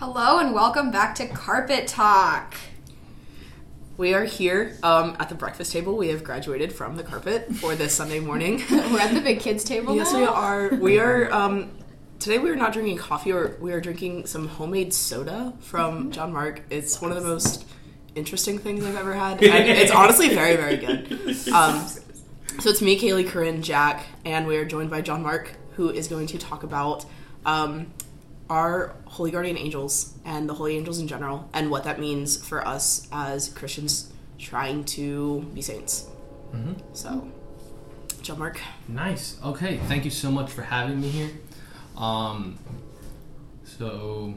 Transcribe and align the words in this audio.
Hello 0.00 0.38
and 0.38 0.54
welcome 0.54 0.90
back 0.90 1.14
to 1.16 1.26
Carpet 1.28 1.86
Talk. 1.86 2.54
We 3.98 4.14
are 4.14 4.24
here 4.24 4.78
um, 4.82 5.14
at 5.20 5.28
the 5.28 5.34
breakfast 5.34 5.72
table. 5.72 5.94
We 5.94 6.08
have 6.08 6.24
graduated 6.24 6.72
from 6.72 6.96
the 6.96 7.02
carpet 7.02 7.54
for 7.56 7.74
this 7.74 7.96
Sunday 7.96 8.18
morning. 8.18 8.62
We're 8.70 8.98
at 8.98 9.12
the 9.12 9.20
big 9.20 9.40
kids 9.40 9.62
table. 9.62 9.94
yes, 9.94 10.14
now. 10.14 10.18
we 10.18 10.24
are. 10.24 10.74
We 10.74 10.98
are. 11.00 11.30
Um, 11.30 11.72
today 12.18 12.38
we 12.38 12.48
are 12.48 12.56
not 12.56 12.72
drinking 12.72 12.96
coffee, 12.96 13.30
or 13.30 13.58
we 13.60 13.74
are 13.74 13.80
drinking 13.82 14.24
some 14.24 14.48
homemade 14.48 14.94
soda 14.94 15.52
from 15.60 16.10
John 16.12 16.32
Mark. 16.32 16.62
It's 16.70 17.02
one 17.02 17.12
of 17.12 17.22
the 17.22 17.28
most 17.28 17.66
interesting 18.14 18.58
things 18.58 18.86
I've 18.86 18.96
ever 18.96 19.12
had, 19.12 19.32
and 19.44 19.68
it's 19.68 19.92
honestly 19.92 20.30
very, 20.30 20.56
very 20.56 20.78
good. 20.78 21.12
Um, 21.52 21.86
so 22.58 22.70
it's 22.70 22.80
me, 22.80 22.98
Kaylee, 22.98 23.28
Corinne, 23.28 23.60
Jack, 23.60 24.06
and 24.24 24.46
we 24.46 24.56
are 24.56 24.64
joined 24.64 24.88
by 24.88 25.02
John 25.02 25.22
Mark, 25.22 25.52
who 25.72 25.90
is 25.90 26.08
going 26.08 26.26
to 26.28 26.38
talk 26.38 26.62
about 26.62 27.04
um, 27.44 27.92
our 28.50 28.94
holy 29.06 29.30
guardian 29.30 29.56
angels 29.56 30.12
and 30.24 30.48
the 30.48 30.54
holy 30.54 30.76
angels 30.76 30.98
in 30.98 31.08
general, 31.08 31.48
and 31.54 31.70
what 31.70 31.84
that 31.84 31.98
means 31.98 32.36
for 32.36 32.66
us 32.66 33.08
as 33.12 33.48
Christians 33.48 34.12
trying 34.38 34.84
to 34.84 35.40
be 35.54 35.62
saints. 35.62 36.08
So, 36.92 37.28
John 38.22 38.40
Mark. 38.40 38.60
Nice. 38.88 39.38
Okay. 39.44 39.78
Thank 39.86 40.04
you 40.04 40.10
so 40.10 40.32
much 40.32 40.50
for 40.50 40.62
having 40.62 41.00
me 41.00 41.08
here. 41.08 41.30
Um, 41.96 42.58
so, 43.62 44.34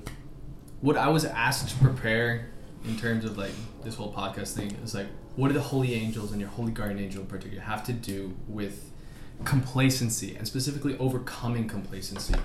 what 0.82 0.96
I 0.96 1.10
was 1.10 1.26
asked 1.26 1.70
to 1.70 1.76
prepare 1.84 2.50
in 2.86 2.98
terms 2.98 3.26
of 3.26 3.38
like 3.38 3.54
this 3.84 3.96
whole 3.96 4.14
podcast 4.14 4.54
thing 4.54 4.72
is 4.84 4.94
like, 4.94 5.08
what 5.36 5.48
do 5.48 5.56
the 5.56 5.62
holy 5.62 5.96
angels 5.96 6.32
and 6.32 6.40
your 6.40 6.52
holy 6.52 6.72
guardian 6.72 7.00
angel 7.00 7.22
in 7.22 7.28
particular 7.28 7.64
have 7.64 7.84
to 7.86 7.94
do 7.94 8.36
with 8.48 8.92
complacency 9.44 10.36
and 10.36 10.48
specifically 10.48 10.96
overcoming 11.00 11.68
complacency 11.68 12.36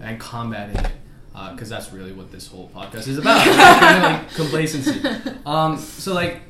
and 0.00 0.20
combating 0.20 0.76
it? 0.76 0.92
Because 1.50 1.68
that's 1.68 1.92
really 1.92 2.12
what 2.12 2.32
this 2.32 2.48
whole 2.48 2.70
podcast 2.74 3.08
is 3.08 3.18
about. 3.18 3.44
kind 3.80 3.96
of 3.96 4.02
like 4.02 4.34
complacency. 4.34 5.00
Um, 5.44 5.76
so, 5.76 6.14
like, 6.14 6.40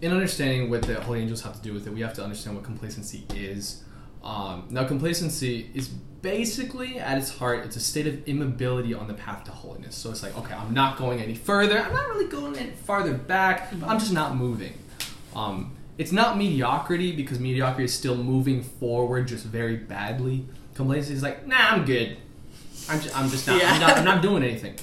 in 0.00 0.12
understanding 0.12 0.70
what 0.70 0.82
the 0.82 1.00
holy 1.00 1.20
angels 1.20 1.42
have 1.42 1.56
to 1.56 1.62
do 1.62 1.72
with 1.72 1.86
it, 1.86 1.92
we 1.92 2.00
have 2.00 2.14
to 2.14 2.22
understand 2.22 2.56
what 2.56 2.64
complacency 2.64 3.24
is. 3.34 3.82
Um, 4.22 4.66
now, 4.70 4.84
complacency 4.84 5.70
is 5.74 5.88
basically, 5.88 6.98
at 6.98 7.18
its 7.18 7.36
heart, 7.36 7.64
it's 7.64 7.76
a 7.76 7.80
state 7.80 8.06
of 8.06 8.26
immobility 8.28 8.94
on 8.94 9.08
the 9.08 9.14
path 9.14 9.44
to 9.44 9.50
holiness. 9.50 9.96
So 9.96 10.10
it's 10.10 10.22
like, 10.22 10.36
okay, 10.38 10.54
I'm 10.54 10.72
not 10.72 10.96
going 10.96 11.20
any 11.20 11.34
further. 11.34 11.78
I'm 11.78 11.92
not 11.92 12.08
really 12.08 12.28
going 12.28 12.56
any 12.56 12.70
farther 12.70 13.14
back. 13.14 13.72
I'm 13.84 13.98
just 13.98 14.12
not 14.12 14.36
moving. 14.36 14.74
Um, 15.34 15.76
it's 15.98 16.12
not 16.12 16.38
mediocrity 16.38 17.12
because 17.12 17.38
mediocrity 17.38 17.84
is 17.84 17.94
still 17.94 18.16
moving 18.16 18.62
forward, 18.62 19.28
just 19.28 19.44
very 19.44 19.76
badly. 19.76 20.46
Complacency 20.74 21.14
is 21.14 21.22
like, 21.22 21.46
nah, 21.46 21.56
I'm 21.58 21.84
good. 21.84 22.16
I'm 22.88 23.00
just, 23.00 23.16
I'm 23.16 23.28
just 23.30 23.46
not, 23.46 23.62
I'm 23.62 23.80
not. 23.80 23.98
I'm 23.98 24.04
not 24.04 24.22
doing 24.28 24.42
anything. 24.42 24.76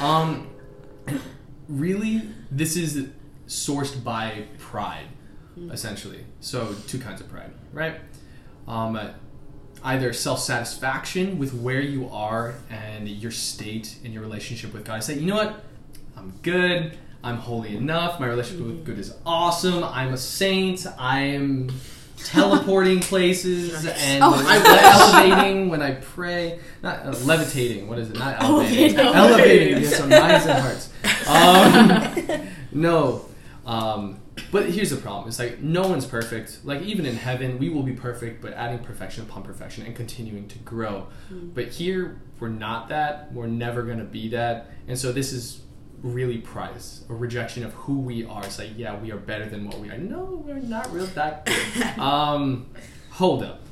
Um, 0.00 0.48
really, 1.68 2.22
this 2.50 2.76
is 2.76 3.08
sourced 3.46 4.02
by 4.02 4.44
pride, 4.58 5.06
essentially. 5.70 6.24
So, 6.40 6.74
two 6.86 6.98
kinds 6.98 7.20
of 7.20 7.28
pride, 7.28 7.50
right? 7.72 7.96
Um, 8.68 8.98
either 9.82 10.12
self 10.12 10.40
satisfaction 10.40 11.38
with 11.38 11.54
where 11.54 11.80
you 11.80 12.08
are 12.08 12.54
and 12.70 13.08
your 13.08 13.30
state 13.30 13.96
and 14.04 14.12
your 14.12 14.22
relationship 14.22 14.72
with 14.72 14.84
God. 14.84 14.96
I 14.96 15.00
say, 15.00 15.14
you 15.18 15.26
know 15.26 15.36
what? 15.36 15.64
I'm 16.16 16.32
good. 16.42 16.96
I'm 17.22 17.36
holy 17.36 17.76
enough. 17.76 18.18
My 18.18 18.26
relationship 18.26 18.66
with 18.66 18.86
God 18.86 18.98
is 18.98 19.14
awesome. 19.26 19.84
I'm 19.84 20.12
a 20.12 20.18
saint. 20.18 20.86
I 20.98 21.20
am 21.20 21.70
teleporting 22.24 23.00
places 23.12 23.84
and 23.86 24.22
Oh, 24.22 24.34
elevating 24.46 25.68
when 25.68 25.82
I 25.82 25.92
pray. 25.92 26.58
Not 26.82 27.06
uh, 27.06 27.10
levitating. 27.24 27.88
What 27.88 27.98
is 27.98 28.10
it? 28.10 28.18
Not 28.18 28.42
elevating. 28.42 28.96
Elevating. 28.96 29.16
elevating. 29.16 29.82
Yes, 29.82 29.96
so 29.96 30.06
minds 30.06 30.46
and 30.46 30.58
hearts. 31.28 32.40
Um, 32.40 32.48
no. 32.72 33.24
Um, 33.66 34.20
but 34.52 34.70
here's 34.70 34.90
the 34.90 34.96
problem: 34.96 35.28
it's 35.28 35.38
like 35.38 35.60
no 35.60 35.82
one's 35.86 36.06
perfect. 36.06 36.60
Like 36.64 36.82
even 36.82 37.06
in 37.06 37.14
heaven, 37.16 37.58
we 37.58 37.68
will 37.68 37.82
be 37.82 37.92
perfect, 37.92 38.40
but 38.42 38.52
adding 38.54 38.78
perfection 38.80 39.22
upon 39.24 39.42
perfection 39.42 39.84
and 39.86 39.94
continuing 39.94 40.48
to 40.48 40.58
grow. 40.60 41.06
But 41.30 41.68
here, 41.68 42.20
we're 42.40 42.48
not 42.48 42.88
that. 42.88 43.32
We're 43.32 43.46
never 43.46 43.82
going 43.82 43.98
to 43.98 44.04
be 44.04 44.30
that. 44.30 44.70
And 44.88 44.98
so 44.98 45.12
this 45.12 45.32
is 45.32 45.60
really 46.02 46.38
prize 46.38 47.04
a 47.08 47.14
rejection 47.14 47.64
of 47.64 47.72
who 47.74 48.00
we 48.00 48.24
are. 48.24 48.44
It's 48.44 48.58
like, 48.58 48.70
yeah, 48.76 48.98
we 48.98 49.12
are 49.12 49.18
better 49.18 49.46
than 49.46 49.66
what 49.66 49.78
we 49.78 49.90
are. 49.90 49.98
No, 49.98 50.42
we're 50.46 50.56
not 50.56 50.92
real 50.92 51.06
that 51.06 51.46
good. 51.46 51.98
um, 51.98 52.66
hold 53.10 53.42
up. 53.42 53.62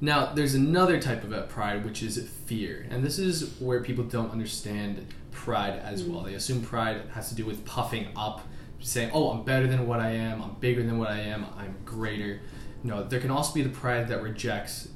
Now, 0.00 0.32
there's 0.34 0.54
another 0.54 1.00
type 1.00 1.24
of 1.24 1.48
pride, 1.48 1.84
which 1.84 2.02
is 2.02 2.18
fear. 2.18 2.86
And 2.90 3.02
this 3.02 3.18
is 3.18 3.54
where 3.58 3.82
people 3.82 4.04
don't 4.04 4.30
understand 4.30 5.06
pride 5.30 5.80
as 5.82 6.02
well. 6.02 6.22
They 6.22 6.34
assume 6.34 6.62
pride 6.62 7.02
has 7.14 7.28
to 7.30 7.34
do 7.34 7.46
with 7.46 7.64
puffing 7.64 8.08
up, 8.16 8.42
saying, 8.80 9.10
oh, 9.14 9.30
I'm 9.30 9.44
better 9.44 9.66
than 9.66 9.86
what 9.86 10.00
I 10.00 10.10
am, 10.10 10.42
I'm 10.42 10.54
bigger 10.60 10.82
than 10.82 10.98
what 10.98 11.10
I 11.10 11.20
am, 11.20 11.46
I'm 11.56 11.74
greater. 11.84 12.40
No, 12.82 13.02
there 13.02 13.18
can 13.18 13.30
also 13.30 13.54
be 13.54 13.62
the 13.62 13.70
pride 13.70 14.08
that 14.08 14.22
rejects 14.22 14.88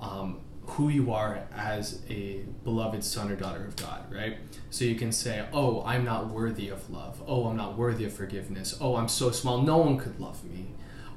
um, 0.00 0.40
who 0.66 0.88
you 0.88 1.12
are 1.12 1.42
as 1.54 2.00
a 2.08 2.44
beloved 2.64 3.02
son 3.02 3.30
or 3.30 3.36
daughter 3.36 3.64
of 3.64 3.76
God, 3.76 4.12
right? 4.12 4.38
So 4.70 4.84
you 4.84 4.94
can 4.94 5.12
say, 5.12 5.44
oh, 5.52 5.82
I'm 5.84 6.04
not 6.04 6.28
worthy 6.28 6.68
of 6.68 6.88
love. 6.88 7.22
Oh, 7.26 7.46
I'm 7.46 7.56
not 7.56 7.76
worthy 7.76 8.04
of 8.04 8.12
forgiveness. 8.12 8.76
Oh, 8.80 8.96
I'm 8.96 9.08
so 9.08 9.30
small, 9.30 9.62
no 9.62 9.78
one 9.78 9.98
could 9.98 10.18
love 10.20 10.42
me. 10.44 10.68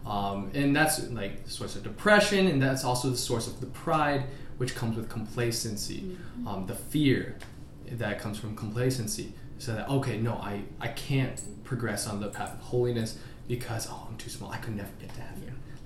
Um, 0.05 0.51
and 0.53 0.75
that's 0.75 1.07
like 1.09 1.45
the 1.45 1.50
source 1.50 1.75
of 1.75 1.84
depression, 1.84 2.47
and 2.47 2.61
that's 2.61 2.84
also 2.84 3.09
the 3.09 3.17
source 3.17 3.47
of 3.47 3.59
the 3.59 3.66
pride, 3.67 4.25
which 4.57 4.75
comes 4.75 4.95
with 4.95 5.09
complacency, 5.09 6.17
um, 6.45 6.66
the 6.67 6.75
fear 6.75 7.38
that 7.91 8.19
comes 8.19 8.38
from 8.38 8.55
complacency. 8.55 9.34
So 9.57 9.73
that 9.73 9.89
okay, 9.89 10.17
no, 10.17 10.34
I 10.34 10.63
I 10.79 10.89
can't 10.89 11.41
progress 11.63 12.07
on 12.07 12.19
the 12.19 12.28
path 12.28 12.53
of 12.53 12.59
holiness 12.59 13.17
because 13.47 13.88
oh, 13.89 14.07
I'm 14.09 14.17
too 14.17 14.29
small. 14.29 14.51
I 14.51 14.57
could 14.57 14.75
never 14.75 14.89
get 15.00 15.13
to 15.16 15.22
heaven. 15.22 15.35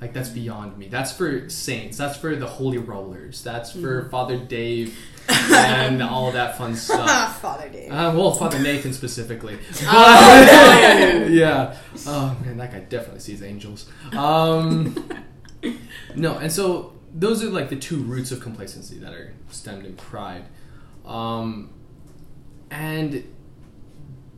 Like 0.02 0.14
that's 0.14 0.30
beyond 0.30 0.78
me. 0.78 0.88
That's 0.88 1.12
for 1.12 1.50
saints. 1.50 1.98
That's 1.98 2.18
for 2.18 2.36
the 2.36 2.48
holy 2.48 2.78
rollers. 2.78 3.44
That's 3.44 3.72
for 3.74 4.08
Father 4.10 4.38
Dave 4.38 4.98
and 5.30 6.02
all 6.02 6.32
that 6.32 6.58
fun 6.58 6.76
stuff. 6.78 7.42
Father 7.42 7.68
Dave. 7.68 7.92
Uh, 7.92 8.14
well, 8.16 8.32
Father 8.32 8.60
Nathan 8.60 8.94
specifically. 8.94 9.58
Oh, 9.92 11.26
yeah. 11.30 11.76
Oh 12.08 12.38
man, 12.46 12.58
that 12.58 12.72
guy 12.72 12.80
definitely 12.80 13.20
sees 13.20 13.44
angels. 13.44 13.90
Um, 14.16 14.96
no, 16.16 16.38
and 16.38 16.52
so 16.52 16.94
those 17.14 17.44
are 17.44 17.50
like 17.50 17.70
the 17.70 17.76
two 17.76 17.98
roots 17.98 18.32
of 18.32 18.40
complacency 18.40 18.98
that 19.00 19.14
are 19.14 19.34
stemmed 19.50 19.86
in 19.86 19.96
pride, 19.96 20.46
um, 21.06 21.72
and 22.72 23.24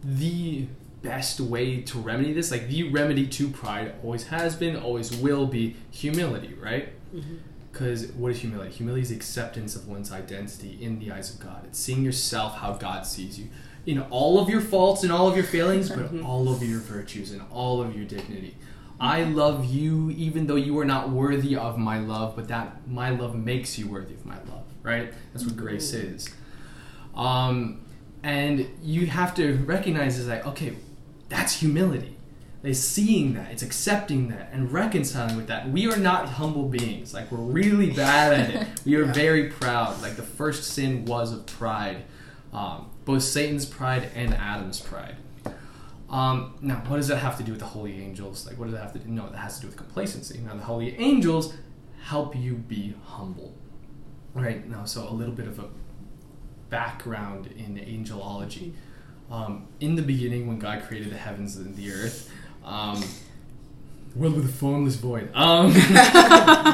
the 0.03 0.67
best 1.01 1.39
way 1.39 1.81
to 1.81 1.97
remedy 1.97 2.33
this, 2.33 2.51
like 2.51 2.67
the 2.67 2.89
remedy 2.89 3.27
to 3.27 3.49
pride, 3.49 3.95
always 4.03 4.27
has 4.27 4.55
been, 4.55 4.75
always 4.75 5.15
will 5.15 5.47
be 5.47 5.75
humility, 5.89 6.53
right? 6.53 6.89
Mm-hmm. 7.13 7.35
Because 7.71 8.11
what 8.11 8.31
is 8.31 8.39
humility? 8.39 8.71
Humility 8.71 9.01
is 9.01 9.11
acceptance 9.11 9.75
of 9.75 9.87
one's 9.87 10.11
identity 10.11 10.77
in 10.81 10.99
the 10.99 11.11
eyes 11.11 11.33
of 11.33 11.39
God. 11.39 11.65
It's 11.65 11.79
seeing 11.79 12.03
yourself 12.03 12.57
how 12.57 12.73
God 12.73 13.05
sees 13.05 13.39
you. 13.39 13.47
In 13.85 13.99
all 13.99 14.39
of 14.39 14.49
your 14.49 14.61
faults 14.61 15.03
and 15.03 15.11
all 15.11 15.27
of 15.27 15.35
your 15.35 15.45
failings, 15.45 15.89
but 15.89 16.13
mm-hmm. 16.13 16.25
all 16.25 16.51
of 16.53 16.61
your 16.61 16.79
virtues 16.79 17.31
and 17.31 17.41
all 17.49 17.81
of 17.81 17.95
your 17.95 18.05
dignity. 18.05 18.57
I 18.99 19.23
love 19.23 19.65
you 19.65 20.11
even 20.11 20.45
though 20.45 20.57
you 20.57 20.77
are 20.77 20.85
not 20.85 21.09
worthy 21.09 21.55
of 21.55 21.79
my 21.79 21.97
love, 21.97 22.35
but 22.35 22.47
that 22.49 22.87
my 22.87 23.09
love 23.09 23.35
makes 23.35 23.79
you 23.79 23.87
worthy 23.87 24.13
of 24.13 24.25
my 24.25 24.37
love, 24.43 24.65
right? 24.83 25.11
That's 25.33 25.43
what 25.43 25.57
grace 25.57 25.91
mm-hmm. 25.91 26.15
is. 26.15 26.29
Um, 27.15 27.81
and 28.21 28.69
you 28.83 29.07
have 29.07 29.33
to 29.35 29.55
recognize 29.65 30.19
is 30.19 30.27
like, 30.27 30.45
okay, 30.45 30.75
that's 31.31 31.59
humility. 31.59 32.17
It's 32.61 32.79
seeing 32.79 33.33
that, 33.33 33.51
it's 33.51 33.63
accepting 33.63 34.27
that, 34.27 34.49
and 34.51 34.71
reconciling 34.71 35.35
with 35.35 35.47
that. 35.47 35.71
We 35.71 35.91
are 35.91 35.97
not 35.97 36.27
humble 36.27 36.67
beings. 36.67 37.11
Like 37.13 37.31
we're 37.31 37.39
really 37.39 37.89
bad 37.89 38.33
at 38.33 38.49
it. 38.49 38.67
We 38.85 38.95
are 38.95 39.05
very 39.05 39.49
proud. 39.49 39.99
Like 40.01 40.15
the 40.15 40.23
first 40.23 40.65
sin 40.65 41.05
was 41.05 41.33
of 41.33 41.45
pride, 41.47 42.03
um, 42.53 42.91
both 43.05 43.23
Satan's 43.23 43.65
pride 43.65 44.09
and 44.13 44.33
Adam's 44.33 44.79
pride. 44.79 45.15
Um, 46.09 46.55
now, 46.61 46.83
what 46.87 46.97
does 46.97 47.07
that 47.07 47.17
have 47.17 47.37
to 47.37 47.43
do 47.43 47.53
with 47.53 47.61
the 47.61 47.67
holy 47.67 48.01
angels? 48.01 48.45
Like, 48.45 48.59
what 48.59 48.65
does 48.65 48.73
that 48.73 48.81
have 48.81 48.93
to 48.93 48.99
do? 48.99 49.09
No, 49.09 49.29
that 49.29 49.37
has 49.37 49.55
to 49.55 49.61
do 49.61 49.67
with 49.67 49.77
complacency. 49.77 50.39
Now, 50.39 50.55
the 50.55 50.63
holy 50.63 50.95
angels 50.99 51.53
help 52.03 52.35
you 52.35 52.55
be 52.55 52.93
humble. 53.05 53.55
All 54.35 54.43
right. 54.43 54.67
Now, 54.67 54.83
so 54.83 55.07
a 55.07 55.13
little 55.13 55.33
bit 55.33 55.47
of 55.47 55.59
a 55.59 55.69
background 56.69 57.47
in 57.57 57.77
angelology. 57.77 58.73
Um, 59.31 59.67
in 59.79 59.95
the 59.95 60.01
beginning, 60.01 60.47
when 60.47 60.59
God 60.59 60.83
created 60.83 61.09
the 61.11 61.17
heavens 61.17 61.55
and 61.55 61.75
the 61.77 61.91
earth, 61.91 62.29
um, 62.65 63.01
world 64.13 64.35
with 64.35 64.43
a 64.43 64.49
formless 64.51 64.95
void. 64.97 65.29
Um, 65.33 65.71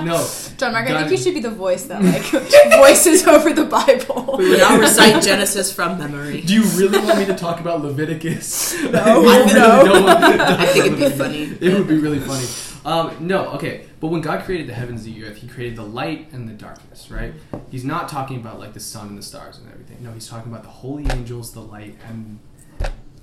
no, 0.05 0.27
John 0.57 0.73
Mark, 0.73 0.87
I 0.87 0.89
God- 0.89 0.99
think 1.01 1.11
you 1.11 1.17
should 1.17 1.35
be 1.35 1.39
the 1.39 1.51
voice 1.51 1.83
that 1.85 2.01
like 2.03 2.23
voices 2.79 3.27
over 3.27 3.53
the 3.53 3.65
Bible. 3.65 4.35
We 4.39 4.49
will 4.49 4.57
now 4.57 4.79
recite 4.79 5.21
Genesis 5.23 5.71
from 5.71 5.99
memory. 5.99 6.41
Do 6.41 6.53
you 6.55 6.63
really 6.79 6.97
want 6.97 7.19
me 7.19 7.25
to 7.25 7.35
talk 7.35 7.59
about 7.59 7.83
Leviticus? 7.83 8.73
No. 8.85 9.21
You 9.21 9.29
really 9.29 9.53
No. 9.53 9.85
don't 9.85 10.03
want 10.05 10.19
to 10.19 10.43
I 10.59 10.65
think 10.65 10.85
it'd 10.87 10.97
be 10.99 11.09
funny. 11.11 11.43
It 11.61 11.73
would 11.77 11.87
be 11.87 11.97
really 11.99 12.19
funny. 12.19 12.47
Um, 12.85 13.27
no, 13.27 13.49
okay. 13.49 13.85
But 13.99 14.07
when 14.07 14.21
God 14.21 14.45
created 14.45 14.67
the 14.67 14.73
heavens 14.73 15.05
and 15.05 15.13
the 15.15 15.25
earth, 15.25 15.37
He 15.37 15.47
created 15.47 15.77
the 15.77 15.83
light 15.83 16.31
and 16.31 16.47
the 16.49 16.53
darkness, 16.53 17.11
right? 17.11 17.33
He's 17.69 17.83
not 17.83 18.07
talking 18.09 18.37
about 18.37 18.59
like 18.59 18.73
the 18.73 18.79
sun 18.79 19.09
and 19.09 19.17
the 19.17 19.21
stars 19.21 19.57
and 19.59 19.69
everything. 19.71 19.97
No, 20.01 20.11
He's 20.11 20.27
talking 20.27 20.51
about 20.51 20.63
the 20.63 20.69
holy 20.69 21.05
angels, 21.11 21.51
the 21.53 21.59
light, 21.61 21.97
and 22.07 22.39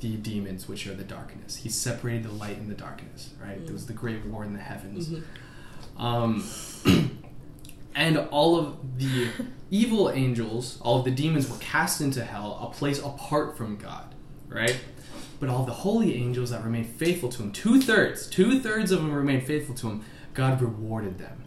the 0.04 0.16
demons, 0.18 0.68
which 0.68 0.86
are 0.86 0.92
the 0.92 1.02
darkness. 1.02 1.56
He 1.56 1.70
separated 1.70 2.24
the 2.24 2.32
light 2.32 2.58
and 2.58 2.70
the 2.70 2.74
darkness, 2.74 3.30
right? 3.42 3.64
There 3.64 3.72
was 3.72 3.86
the 3.86 3.94
great 3.94 4.26
war 4.26 4.44
in 4.44 4.52
the 4.52 4.60
heavens. 4.60 5.10
Um, 5.96 6.46
and 7.94 8.18
all 8.18 8.58
of 8.58 8.98
the 8.98 9.28
evil 9.70 10.10
angels, 10.10 10.78
all 10.82 10.98
of 10.98 11.06
the 11.06 11.10
demons 11.10 11.50
were 11.50 11.56
cast 11.56 12.02
into 12.02 12.22
hell, 12.22 12.58
a 12.70 12.74
place 12.76 13.02
apart 13.02 13.56
from 13.56 13.76
God, 13.76 14.14
right? 14.46 14.78
But 15.40 15.48
all 15.48 15.64
the 15.64 15.72
holy 15.72 16.14
angels 16.16 16.50
that 16.50 16.62
remained 16.62 16.90
faithful 16.90 17.30
to 17.30 17.42
him, 17.42 17.50
two 17.50 17.80
thirds, 17.80 18.26
two 18.26 18.60
thirds 18.60 18.92
of 18.92 18.98
them 19.00 19.10
remained 19.10 19.46
faithful 19.46 19.74
to 19.76 19.88
him, 19.88 20.04
God 20.34 20.60
rewarded 20.60 21.16
them. 21.18 21.44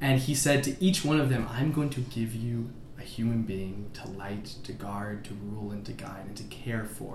And 0.00 0.18
he 0.18 0.34
said 0.34 0.64
to 0.64 0.82
each 0.82 1.04
one 1.04 1.20
of 1.20 1.28
them, 1.28 1.46
I'm 1.50 1.72
going 1.72 1.90
to 1.90 2.00
give 2.00 2.34
you 2.34 2.70
a 2.98 3.02
human 3.02 3.42
being 3.42 3.90
to 3.94 4.08
light, 4.08 4.54
to 4.64 4.72
guard, 4.72 5.26
to 5.26 5.34
rule, 5.34 5.72
and 5.72 5.84
to 5.84 5.92
guide, 5.92 6.24
and 6.26 6.36
to 6.38 6.44
care 6.44 6.84
for. 6.84 7.14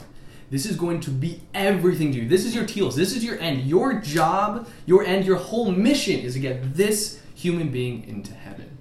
This 0.50 0.66
is 0.66 0.78
going 0.78 1.02
to 1.02 1.10
be 1.10 1.42
everything 1.54 2.12
to 2.14 2.20
you. 2.20 2.28
This 2.28 2.46
is 2.46 2.56
your 2.56 2.66
telos. 2.66 2.96
This 2.96 3.16
is 3.16 3.24
your 3.24 3.38
end. 3.40 3.66
Your 3.66 3.96
job, 4.00 4.68
your 4.86 5.04
end, 5.04 5.26
your 5.26 5.36
whole 5.36 5.72
mission 5.72 6.20
is 6.20 6.34
to 6.34 6.40
get 6.40 6.76
this 6.76 7.22
human 7.36 7.70
being 7.70 8.08
into 8.08 8.34
heaven. 8.34 8.78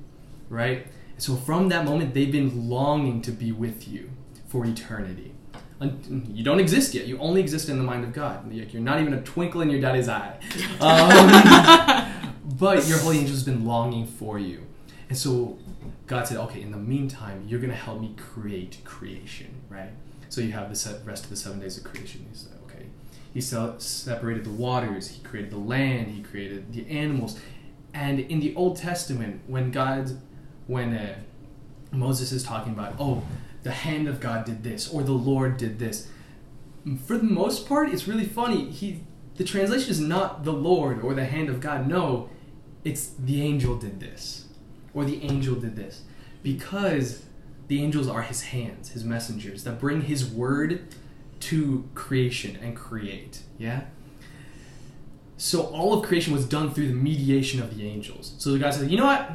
Right? 0.48 0.86
So 1.18 1.34
from 1.34 1.68
that 1.70 1.84
moment, 1.84 2.14
they've 2.14 2.30
been 2.30 2.68
longing 2.68 3.22
to 3.22 3.32
be 3.32 3.50
with 3.50 3.88
you 3.88 4.10
for 4.46 4.64
eternity. 4.64 5.32
You 5.80 6.42
don't 6.42 6.60
exist 6.60 6.94
yet. 6.94 7.06
You 7.06 7.18
only 7.18 7.40
exist 7.40 7.68
in 7.68 7.78
the 7.78 7.84
mind 7.84 8.04
of 8.04 8.12
God. 8.12 8.50
You're 8.50 8.80
not 8.80 9.00
even 9.00 9.12
a 9.12 9.22
twinkle 9.22 9.60
in 9.60 9.70
your 9.70 9.80
daddy's 9.80 10.08
eye. 10.08 10.38
Um, 10.80 12.12
but 12.58 12.86
your 12.86 12.98
holy 12.98 13.18
angel 13.18 13.34
has 13.34 13.42
been 13.42 13.64
longing 13.66 14.06
for 14.06 14.38
you. 14.38 14.62
And 15.08 15.18
so 15.18 15.58
God 16.06 16.26
said, 16.26 16.38
okay, 16.38 16.62
in 16.62 16.70
the 16.70 16.78
meantime, 16.78 17.44
you're 17.46 17.60
going 17.60 17.70
to 17.70 17.76
help 17.76 18.00
me 18.00 18.14
create 18.16 18.78
creation, 18.84 19.48
right? 19.68 19.90
So 20.28 20.40
you 20.40 20.52
have 20.52 20.68
the 20.68 21.00
rest 21.04 21.24
of 21.24 21.30
the 21.30 21.36
seven 21.36 21.60
days 21.60 21.78
of 21.78 21.84
creation. 21.84 22.26
He 22.30 22.36
said, 22.36 22.52
okay. 22.64 22.86
He 23.32 23.40
separated 23.40 24.44
the 24.44 24.50
waters, 24.50 25.08
he 25.08 25.22
created 25.22 25.50
the 25.50 25.58
land, 25.58 26.08
he 26.08 26.22
created 26.22 26.72
the 26.72 26.88
animals. 26.88 27.38
And 27.94 28.20
in 28.20 28.40
the 28.40 28.54
Old 28.54 28.76
Testament, 28.76 29.42
when 29.46 29.70
God, 29.70 30.10
when 30.66 30.94
uh, 30.94 31.16
Moses 31.92 32.32
is 32.32 32.42
talking 32.42 32.72
about, 32.72 32.94
oh, 32.98 33.22
the 33.62 33.72
hand 33.72 34.08
of 34.08 34.20
God 34.20 34.44
did 34.44 34.62
this, 34.62 34.88
or 34.88 35.02
the 35.02 35.12
Lord 35.12 35.56
did 35.56 35.78
this, 35.78 36.08
for 37.04 37.16
the 37.16 37.24
most 37.24 37.68
part, 37.68 37.88
it's 37.92 38.06
really 38.06 38.26
funny. 38.26 38.70
He, 38.70 39.02
the 39.36 39.44
translation 39.44 39.90
is 39.90 40.00
not 40.00 40.44
the 40.44 40.52
Lord 40.52 41.02
or 41.02 41.14
the 41.14 41.24
hand 41.24 41.48
of 41.48 41.60
God. 41.60 41.88
No, 41.88 42.30
it's 42.84 43.08
the 43.08 43.42
angel 43.42 43.76
did 43.76 43.98
this, 43.98 44.46
or 44.94 45.04
the 45.04 45.22
angel 45.22 45.56
did 45.56 45.74
this, 45.74 46.02
because 46.42 47.24
the 47.68 47.82
angels 47.82 48.08
are 48.08 48.22
his 48.22 48.42
hands, 48.42 48.90
his 48.90 49.04
messengers 49.04 49.64
that 49.64 49.80
bring 49.80 50.02
his 50.02 50.24
word 50.24 50.94
to 51.40 51.88
creation 51.94 52.56
and 52.62 52.76
create. 52.76 53.40
Yeah. 53.58 53.84
So 55.36 55.62
all 55.62 55.92
of 55.92 56.06
creation 56.06 56.32
was 56.32 56.46
done 56.46 56.72
through 56.72 56.88
the 56.88 56.94
mediation 56.94 57.60
of 57.60 57.76
the 57.76 57.86
angels. 57.86 58.34
So 58.38 58.52
the 58.52 58.58
God 58.58 58.72
said, 58.72 58.90
"You 58.90 58.96
know 58.96 59.04
what? 59.04 59.30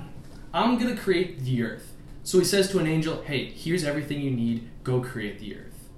I'm 0.53 0.77
gonna 0.77 0.97
create 0.97 1.43
the 1.43 1.63
earth." 1.63 1.93
So 2.23 2.39
he 2.39 2.45
says 2.45 2.69
to 2.71 2.79
an 2.79 2.87
angel, 2.87 3.21
"Hey, 3.23 3.51
here's 3.51 3.83
everything 3.83 4.21
you 4.21 4.31
need. 4.31 4.67
Go 4.83 5.01
create 5.01 5.39
the 5.39 5.55
earth." 5.55 5.89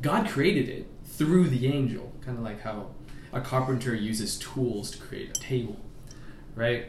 God 0.00 0.28
created 0.28 0.68
it 0.68 0.88
through 1.04 1.48
the 1.48 1.66
angel, 1.66 2.12
kind 2.22 2.36
of 2.36 2.42
like 2.42 2.62
how 2.62 2.90
a 3.32 3.40
carpenter 3.40 3.94
uses 3.94 4.36
tools 4.38 4.90
to 4.90 4.98
create 4.98 5.36
a 5.36 5.40
table, 5.40 5.80
right? 6.56 6.86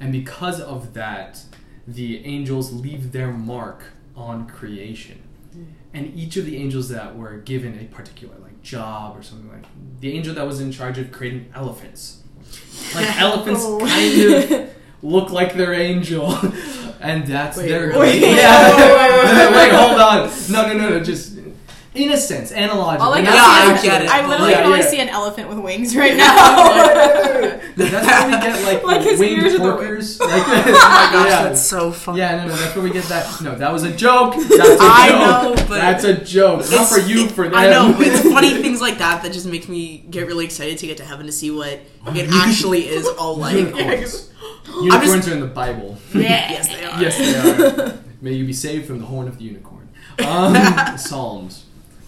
And 0.00 0.10
because 0.12 0.60
of 0.60 0.94
that, 0.94 1.44
the 1.86 2.24
angels 2.24 2.72
leave 2.72 3.12
their 3.12 3.32
mark 3.32 3.93
on 4.16 4.46
creation. 4.46 5.22
Mm. 5.56 5.66
And 5.92 6.14
each 6.16 6.36
of 6.36 6.46
the 6.46 6.56
angels 6.56 6.88
that 6.88 7.16
were 7.16 7.38
given 7.38 7.78
a 7.78 7.84
particular 7.84 8.34
like 8.42 8.60
job 8.62 9.16
or 9.16 9.22
something 9.22 9.50
like 9.50 9.64
the 10.00 10.12
angel 10.16 10.34
that 10.34 10.46
was 10.46 10.60
in 10.60 10.72
charge 10.72 10.98
of 10.98 11.12
creating 11.12 11.50
elephants. 11.54 12.22
Like 12.94 13.16
elephants 13.20 13.62
Oh. 13.64 13.78
kind 13.80 14.52
of 14.62 14.70
look 15.02 15.30
like 15.30 15.54
their 15.54 15.72
angel. 15.74 16.32
and 17.00 17.26
that's 17.26 17.56
Wait, 17.58 17.68
their 17.68 17.98
wait, 17.98 18.20
yeah. 18.20 18.76
wait, 18.76 18.96
wait, 18.96 19.24
wait, 19.24 19.52
Wait, 19.52 19.72
hold 19.72 20.00
on. 20.00 20.30
No, 20.50 20.66
no, 20.72 20.74
no, 20.78 20.88
no. 20.98 21.00
Just 21.04 21.36
in 21.94 22.10
a 22.10 22.16
sense, 22.16 22.50
analogically. 22.52 23.06
All 23.06 23.12
I 23.14 23.22
can 23.22 23.32
Yeah, 23.32 23.76
see 23.78 23.88
I 23.88 23.92
get 23.92 24.02
it. 24.02 24.10
I 24.10 24.26
literally 24.26 24.50
Yeah, 24.50 24.56
can 24.58 24.66
only 24.66 24.78
yeah. 24.80 24.86
see 24.86 25.00
an 25.00 25.08
elephant 25.08 25.48
with 25.48 25.58
wings 25.58 25.94
right 26.02 26.16
now. 26.16 26.34
That's 27.76 27.76
where 27.76 28.26
we 28.26 28.32
get 28.42 28.64
like, 28.64 28.84
Like 28.84 29.02
his 29.02 29.18
winged 29.20 29.42
ears 29.42 29.54
are 29.54 29.58
the 29.58 29.64
porkers. 29.64 30.18
Like, 30.24 30.30
oh 30.30 30.48
my 30.48 31.08
gosh, 31.12 31.26
yeah. 31.28 31.42
that's 31.44 31.62
so 31.62 31.92
funny. 31.92 32.18
Yeah, 32.18 32.36
no, 32.36 32.48
no, 32.48 32.56
that's 32.56 32.74
where 32.74 32.84
we 32.84 32.90
get 32.90 33.04
that. 33.04 33.40
No, 33.42 33.54
that 33.56 33.72
was 33.72 33.84
a 33.84 33.94
joke. 33.94 34.34
That's 34.34 34.50
a 34.52 34.76
I 34.80 35.08
joke. 35.08 35.56
know, 35.58 35.64
but 35.68 35.78
that's 35.78 36.04
a 36.04 36.14
joke. 36.24 36.68
Not 36.70 36.88
for 36.88 36.98
you, 36.98 37.28
for 37.28 37.44
them. 37.44 37.54
I 37.54 37.68
know, 37.70 37.94
but 37.96 38.06
it's 38.06 38.22
funny 38.22 38.60
things 38.60 38.80
like 38.80 38.98
that 38.98 39.22
that 39.22 39.32
just 39.32 39.46
make 39.46 39.68
me 39.68 39.98
get 40.10 40.26
really 40.26 40.44
excited 40.44 40.78
to 40.78 40.86
get 40.86 40.96
to 40.98 41.04
heaven 41.04 41.26
to 41.26 41.32
see 41.32 41.50
what 41.50 41.68
it 42.06 42.28
actually 42.32 42.88
is 42.88 43.06
all 43.06 43.36
like. 43.36 43.54
Unicorns. 43.56 44.30
I'm 44.66 44.82
Unicorns 44.84 45.14
just- 45.14 45.28
are 45.28 45.32
in 45.34 45.40
the 45.40 45.46
Bible. 45.46 45.96
yes, 46.14 46.68
they 46.68 46.84
are. 46.84 47.00
Yes, 47.00 47.18
they 47.18 47.82
are. 47.92 47.98
May 48.20 48.32
you 48.32 48.46
be 48.46 48.52
saved 48.52 48.86
from 48.86 48.98
the 49.00 49.06
horn 49.06 49.28
of 49.28 49.38
the 49.38 49.44
unicorn. 49.44 49.88
Um, 50.26 50.96
Psalms. 50.96 51.64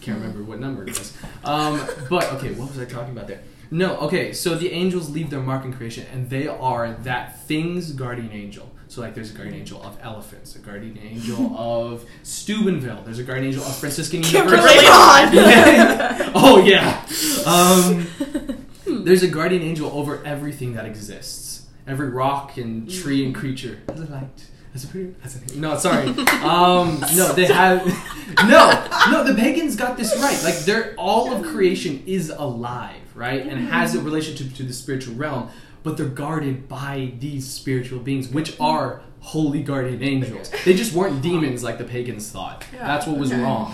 Can't 0.06 0.20
remember 0.20 0.44
what 0.44 0.61
number 0.61 0.85
it 0.85 0.97
was. 0.97 1.12
Um, 1.43 1.85
but 2.08 2.32
okay, 2.35 2.53
what 2.53 2.69
was 2.69 2.79
I 2.79 2.85
talking 2.85 3.11
about 3.11 3.26
there? 3.26 3.41
No, 3.73 3.97
okay. 4.03 4.32
So 4.32 4.55
the 4.55 4.70
angels 4.70 5.11
leave 5.11 5.31
their 5.31 5.41
mark 5.41 5.64
in 5.64 5.73
creation, 5.73 6.06
and 6.12 6.31
they 6.31 6.47
are 6.47 6.93
that 7.03 7.41
thing's 7.41 7.91
guardian 7.91 8.31
angel. 8.31 8.70
So 8.87 9.00
like, 9.00 9.17
there's 9.17 9.32
a 9.32 9.35
guardian 9.35 9.56
angel 9.56 9.82
of 9.82 9.99
elephants, 10.00 10.55
a 10.55 10.61
guardian 10.61 10.97
angel 11.03 11.56
of 11.58 12.05
Steubenville. 12.23 13.03
There's 13.03 13.19
a 13.19 13.25
guardian 13.25 13.49
angel 13.49 13.64
of 13.64 13.75
Franciscan 13.75 14.23
Kimberly 14.23 14.58
University. 14.58 14.87
Hahn. 14.88 16.32
oh 16.37 16.62
yeah. 16.64 17.05
Um, 17.44 19.05
there's 19.05 19.25
a 19.25 19.29
guardian 19.29 19.62
angel 19.62 19.91
over 19.91 20.25
everything 20.25 20.75
that 20.75 20.87
exists. 20.87 21.67
Every 21.85 22.11
rock 22.11 22.56
and 22.59 22.88
tree 22.88 23.25
and 23.25 23.35
creature 23.35 23.81
has 23.88 24.02
a 24.02 24.06
light. 24.06 24.47
Has 24.76 24.84
a 24.84 24.88
pretty. 24.88 25.14
Has 25.23 25.37
a, 25.37 25.58
no, 25.58 25.78
sorry. 25.78 26.06
Um, 26.43 27.00
no, 27.17 27.32
they 27.32 27.46
have. 27.46 27.82
No, 28.46 28.87
no. 29.11 29.25
The 29.25 29.34
pagans 29.34 29.76
got 29.76 29.96
this 29.96 30.14
right. 30.20 30.38
Like, 30.44 30.58
they're 30.67 30.94
all 30.99 31.32
of 31.32 31.46
creation 31.46 32.02
is 32.06 32.28
alive, 32.28 33.00
right, 33.14 33.40
and 33.46 33.58
has 33.69 33.94
a 33.94 34.00
relationship 34.02 34.52
to 34.56 34.62
the 34.64 34.75
spiritual 34.75 35.14
realm. 35.14 35.49
But 35.82 35.96
they're 35.96 36.05
guarded 36.06 36.69
by 36.69 37.12
these 37.20 37.49
spiritual 37.49 38.00
beings, 38.00 38.28
which 38.28 38.58
are 38.61 39.00
holy 39.20 39.62
guardian 39.62 40.02
angels. 40.02 40.50
They 40.67 40.75
just 40.75 40.93
weren't 40.93 41.23
demons 41.23 41.62
like 41.64 41.78
the 41.78 41.84
pagans 41.84 42.31
thought. 42.31 42.67
That's 42.73 43.06
what 43.06 43.17
was 43.17 43.32
okay. 43.32 43.40
wrong. 43.40 43.73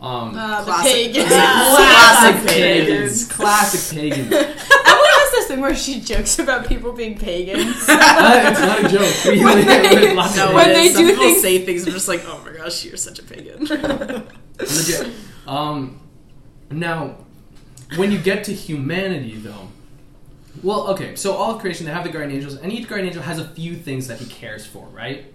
Um, 0.00 0.34
Uh, 0.34 0.60
the 0.60 0.64
Classic. 0.64 0.92
pagans. 1.12 1.28
classic 1.28 2.46
pagans. 2.46 3.28
pagans. 3.28 3.32
Classic 3.32 3.98
pagans. 3.98 4.30
Emily 5.54 5.72
has 5.72 5.86
this 5.86 5.96
thing 5.96 5.96
where 5.96 6.04
she 6.04 6.14
jokes 6.14 6.38
about 6.38 6.66
people 6.68 6.92
being 6.92 7.18
pagans. 7.18 7.76
It's 7.88 8.60
not 8.60 8.84
a 8.84 8.88
joke. 8.88 9.24
We 9.24 9.44
When 9.44 9.66
they- 9.66 10.14
with 10.14 10.36
No, 10.36 10.48
of 10.48 10.54
When 10.54 10.72
they 10.72 10.86
is. 10.86 10.94
Some 10.94 11.04
do 11.04 11.10
people 11.10 11.24
things- 11.24 11.42
say 11.42 11.64
things, 11.64 11.86
I'm 11.86 11.92
just 11.92 12.08
like, 12.08 12.22
oh 12.26 12.42
my 12.44 12.52
gosh, 12.56 12.84
you're 12.84 12.96
such 12.96 13.18
a 13.18 13.22
pagan. 13.22 13.64
legit. 14.58 15.12
Um, 15.46 16.00
now, 16.70 17.16
when 17.96 18.10
you 18.12 18.18
get 18.18 18.44
to 18.44 18.52
humanity, 18.54 19.36
though, 19.36 19.68
well, 20.62 20.86
okay. 20.92 21.16
So 21.16 21.32
all 21.34 21.54
of 21.56 21.60
creation, 21.60 21.84
they 21.86 21.92
have 21.92 22.04
the 22.04 22.10
guardian 22.10 22.36
angels, 22.36 22.56
and 22.56 22.72
each 22.72 22.88
guardian 22.88 23.08
angel 23.08 23.22
has 23.22 23.38
a 23.38 23.44
few 23.48 23.74
things 23.76 24.06
that 24.08 24.18
he 24.18 24.26
cares 24.26 24.64
for, 24.64 24.86
right? 24.88 25.32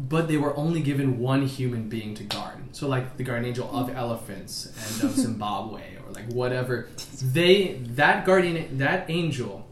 But 0.00 0.28
they 0.28 0.36
were 0.36 0.56
only 0.56 0.80
given 0.80 1.18
one 1.18 1.46
human 1.46 1.88
being 1.88 2.14
to 2.14 2.24
guard. 2.24 2.56
So, 2.72 2.86
like 2.88 3.16
the 3.16 3.24
guardian 3.24 3.48
angel 3.48 3.68
of 3.76 3.90
elephants 3.94 4.66
and 4.66 5.10
of 5.10 5.16
Zimbabwe, 5.16 5.82
or 5.96 5.97
like 6.18 6.32
whatever. 6.32 6.88
They 7.22 7.80
that 7.82 8.24
guardian 8.24 8.78
that 8.78 9.08
angel 9.08 9.66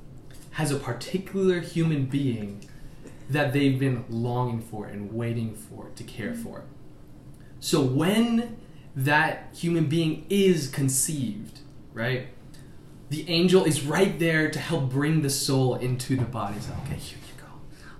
has 0.52 0.70
a 0.70 0.76
particular 0.76 1.60
human 1.60 2.06
being 2.06 2.64
that 3.28 3.52
they've 3.52 3.78
been 3.78 4.04
longing 4.08 4.60
for 4.60 4.86
and 4.86 5.12
waiting 5.12 5.54
for 5.54 5.90
to 5.96 6.04
care 6.04 6.30
mm-hmm. 6.30 6.42
for. 6.42 6.64
So 7.60 7.82
when 7.82 8.56
that 8.94 9.48
human 9.54 9.86
being 9.86 10.24
is 10.30 10.68
conceived, 10.68 11.60
right? 11.92 12.28
The 13.08 13.28
angel 13.28 13.64
is 13.64 13.82
right 13.84 14.18
there 14.18 14.50
to 14.50 14.58
help 14.58 14.90
bring 14.90 15.22
the 15.22 15.30
soul 15.30 15.74
into 15.76 16.16
the 16.16 16.24
body. 16.24 16.58
So, 16.60 16.72
okay, 16.84 16.96
here 16.96 17.18
you 17.18 17.40
go. 17.40 17.48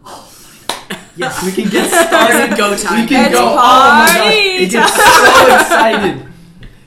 Oh 0.05 0.33
my 0.69 0.75
God. 0.89 0.99
Yes, 1.17 1.45
we 1.45 1.53
can 1.53 1.71
get 1.71 1.91
started. 1.91 2.57
Go 2.57 2.77
time. 2.77 3.03
We 3.03 3.09
can 3.09 3.27
It's 3.27 3.35
go. 3.35 3.51
Oh 3.51 3.55
my 3.55 4.07
gosh. 4.07 4.17
party 4.17 4.59
He 4.59 4.69
gets 4.69 4.95
so 4.95 5.55
excited. 5.55 6.27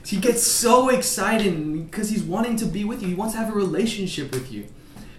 He 0.10 0.18
gets 0.18 0.42
so 0.42 0.90
excited 0.90 1.86
because 1.86 2.10
he's 2.10 2.24
wanting 2.24 2.56
to 2.56 2.66
be 2.66 2.84
with 2.84 3.04
you. 3.04 3.10
He 3.10 3.14
wants 3.14 3.36
to 3.36 3.40
have 3.40 3.54
a 3.54 3.56
relationship 3.56 4.32
with 4.32 4.52
you. 4.52 4.66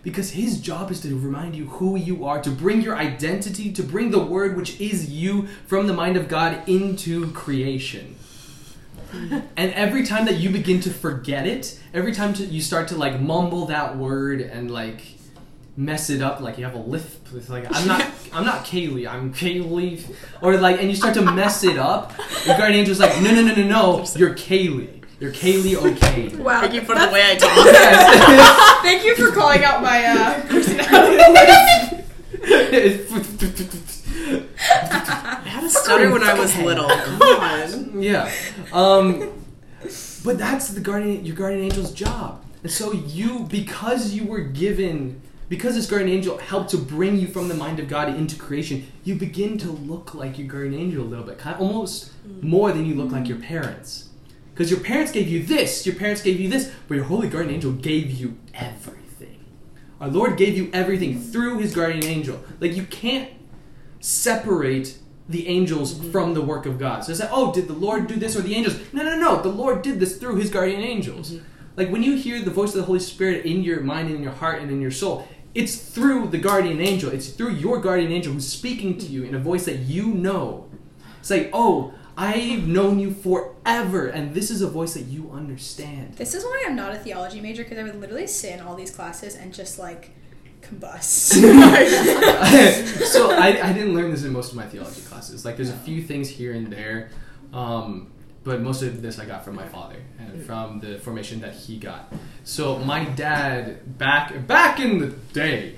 Because 0.02 0.32
his 0.32 0.60
job 0.60 0.90
is 0.90 1.00
to 1.02 1.16
remind 1.16 1.54
you 1.54 1.66
who 1.66 1.94
you 1.94 2.24
are, 2.24 2.42
to 2.42 2.50
bring 2.50 2.80
your 2.80 2.96
identity, 2.96 3.70
to 3.70 3.84
bring 3.84 4.10
the 4.10 4.18
word 4.18 4.56
which 4.56 4.80
is 4.80 5.08
you 5.08 5.46
from 5.68 5.86
the 5.86 5.92
mind 5.92 6.16
of 6.16 6.26
God 6.26 6.68
into 6.68 7.30
creation. 7.30 8.16
And 9.12 9.72
every 9.74 10.04
time 10.04 10.24
that 10.24 10.38
you 10.38 10.50
begin 10.50 10.80
to 10.80 10.90
forget 10.90 11.46
it, 11.46 11.78
every 11.94 12.12
time 12.12 12.34
to, 12.34 12.44
you 12.44 12.60
start 12.60 12.88
to 12.88 12.96
like 12.96 13.20
mumble 13.20 13.66
that 13.66 13.96
word 13.96 14.40
and 14.40 14.72
like 14.72 15.02
mess 15.76 16.10
it 16.10 16.20
up 16.20 16.40
like 16.40 16.58
you 16.58 16.64
have 16.64 16.74
a 16.74 16.78
lisp 16.78 17.26
it's 17.34 17.48
like 17.48 17.64
i'm 17.74 17.86
not 17.86 18.04
i'm 18.32 18.44
not 18.44 18.64
kaylee 18.64 19.06
i'm 19.08 19.32
kaylee 19.32 20.04
or 20.42 20.56
like 20.58 20.78
and 20.80 20.90
you 20.90 20.96
start 20.96 21.14
to 21.14 21.22
mess 21.22 21.62
it 21.64 21.78
up 21.78 22.14
the 22.44 22.54
guardian 22.58 22.80
angel's 22.80 22.98
like 23.00 23.14
no 23.22 23.30
no 23.32 23.42
no 23.42 23.54
no 23.54 23.62
no 23.64 24.04
you're 24.16 24.34
kaylee 24.34 25.02
you're 25.20 25.32
kaylee 25.32 25.76
o'kane 25.76 26.42
Wow. 26.42 26.60
Thank 26.62 26.74
you 26.74 26.80
for 26.80 26.94
the 26.94 27.00
that's- 27.00 27.12
way 27.12 27.22
I 27.30 27.34
talk. 27.36 27.54
Yes. 27.56 28.80
Thank 28.82 29.04
you 29.04 29.14
for 29.14 29.30
calling 29.38 29.62
out 29.62 29.82
my 29.82 30.02
uh, 30.06 30.40
personality. 30.48 32.04
I 34.58 35.42
had 35.44 35.64
a 35.64 35.68
stutter 35.70 36.10
when 36.10 36.22
I 36.22 36.34
was 36.34 36.56
little. 36.58 36.88
Come 36.88 37.22
on. 37.22 38.02
yeah. 38.02 38.32
Um, 38.72 39.44
but 40.24 40.38
that's 40.38 40.68
the 40.68 40.80
guardian, 40.80 41.24
your 41.24 41.36
guardian 41.36 41.64
angel's 41.64 41.92
job. 41.92 42.44
And 42.62 42.70
so 42.70 42.92
you, 42.92 43.40
because 43.40 44.12
you 44.12 44.24
were 44.24 44.40
given, 44.40 45.20
because 45.50 45.74
this 45.74 45.90
guardian 45.90 46.16
angel 46.16 46.38
helped 46.38 46.70
to 46.70 46.78
bring 46.78 47.16
you 47.16 47.26
from 47.26 47.48
the 47.48 47.54
mind 47.54 47.80
of 47.80 47.88
God 47.88 48.08
into 48.08 48.36
creation, 48.36 48.86
you 49.02 49.16
begin 49.16 49.58
to 49.58 49.70
look 49.70 50.14
like 50.14 50.38
your 50.38 50.46
guardian 50.46 50.80
angel 50.80 51.04
a 51.04 51.08
little 51.08 51.24
bit, 51.24 51.38
kind 51.38 51.56
of, 51.56 51.60
almost 51.60 52.12
mm. 52.26 52.40
more 52.40 52.70
than 52.70 52.86
you 52.86 52.94
look 52.94 53.10
like 53.10 53.26
your 53.26 53.36
parents. 53.36 54.10
Because 54.54 54.70
your 54.70 54.78
parents 54.78 55.10
gave 55.10 55.26
you 55.26 55.42
this, 55.42 55.84
your 55.84 55.96
parents 55.96 56.22
gave 56.22 56.38
you 56.38 56.48
this, 56.48 56.72
but 56.86 56.94
your 56.94 57.04
holy 57.04 57.28
guardian 57.28 57.56
angel 57.56 57.72
gave 57.72 58.12
you 58.12 58.38
everything. 58.54 59.44
Our 60.00 60.06
Lord 60.06 60.36
gave 60.36 60.56
you 60.56 60.70
everything 60.72 61.20
through 61.20 61.58
His 61.58 61.74
guardian 61.74 62.04
angel. 62.04 62.40
Like 62.60 62.76
you 62.76 62.84
can't 62.84 63.28
separate 63.98 64.98
the 65.28 65.48
angels 65.48 65.94
mm-hmm. 65.94 66.12
from 66.12 66.34
the 66.34 66.42
work 66.42 66.64
of 66.64 66.78
God. 66.78 67.02
So 67.02 67.10
it's 67.10 67.20
like, 67.20 67.30
oh, 67.32 67.52
did 67.52 67.66
the 67.66 67.74
Lord 67.74 68.06
do 68.06 68.14
this 68.14 68.36
or 68.36 68.42
the 68.42 68.54
angels? 68.54 68.78
No, 68.92 69.02
no, 69.02 69.16
no. 69.16 69.42
The 69.42 69.48
Lord 69.48 69.82
did 69.82 69.98
this 69.98 70.16
through 70.16 70.36
His 70.36 70.48
guardian 70.48 70.80
angels. 70.80 71.32
Mm-hmm. 71.32 71.44
Like 71.76 71.90
when 71.90 72.04
you 72.04 72.16
hear 72.16 72.40
the 72.40 72.50
voice 72.50 72.70
of 72.70 72.76
the 72.76 72.84
Holy 72.84 73.00
Spirit 73.00 73.44
in 73.44 73.62
your 73.62 73.80
mind 73.80 74.08
and 74.08 74.16
in 74.18 74.22
your 74.22 74.32
heart 74.32 74.60
and 74.60 74.70
in 74.70 74.80
your 74.80 74.90
soul, 74.90 75.26
it's 75.54 75.76
through 75.76 76.28
the 76.28 76.38
guardian 76.38 76.80
angel. 76.80 77.10
It's 77.10 77.28
through 77.28 77.54
your 77.54 77.80
guardian 77.80 78.12
angel 78.12 78.32
who's 78.32 78.48
speaking 78.48 78.98
to 78.98 79.06
you 79.06 79.24
in 79.24 79.34
a 79.34 79.38
voice 79.38 79.64
that 79.64 79.78
you 79.78 80.06
know. 80.06 80.68
Say, 81.22 81.44
like, 81.44 81.50
oh, 81.52 81.92
I've 82.16 82.66
known 82.66 82.98
you 82.98 83.12
forever, 83.12 84.06
and 84.06 84.34
this 84.34 84.50
is 84.50 84.62
a 84.62 84.68
voice 84.68 84.94
that 84.94 85.04
you 85.04 85.30
understand. 85.32 86.14
This 86.14 86.34
is 86.34 86.44
why 86.44 86.64
I'm 86.66 86.76
not 86.76 86.94
a 86.94 86.98
theology 86.98 87.40
major 87.40 87.62
because 87.62 87.78
I 87.78 87.82
would 87.82 88.00
literally 88.00 88.26
sit 88.26 88.52
in 88.52 88.60
all 88.60 88.76
these 88.76 88.90
classes 88.90 89.36
and 89.36 89.54
just 89.54 89.78
like 89.78 90.10
combust. 90.60 91.32
so 93.06 93.30
I, 93.30 93.68
I 93.68 93.72
didn't 93.72 93.94
learn 93.94 94.10
this 94.10 94.24
in 94.24 94.32
most 94.32 94.50
of 94.50 94.56
my 94.56 94.66
theology 94.66 95.00
classes. 95.02 95.44
Like 95.44 95.56
there's 95.56 95.70
a 95.70 95.78
few 95.78 96.02
things 96.02 96.28
here 96.28 96.52
and 96.52 96.70
there, 96.72 97.10
um, 97.52 98.10
but 98.42 98.60
most 98.60 98.82
of 98.82 99.02
this 99.02 99.18
I 99.18 99.26
got 99.26 99.44
from 99.44 99.54
my 99.54 99.66
father 99.68 99.96
and 100.18 100.42
from 100.42 100.80
the 100.80 100.98
formation 100.98 101.40
that 101.40 101.54
he 101.54 101.78
got. 101.78 102.12
So 102.44 102.78
my 102.78 103.04
dad 103.04 103.98
back 103.98 104.46
back 104.46 104.80
in 104.80 104.98
the 104.98 105.08
day, 105.32 105.76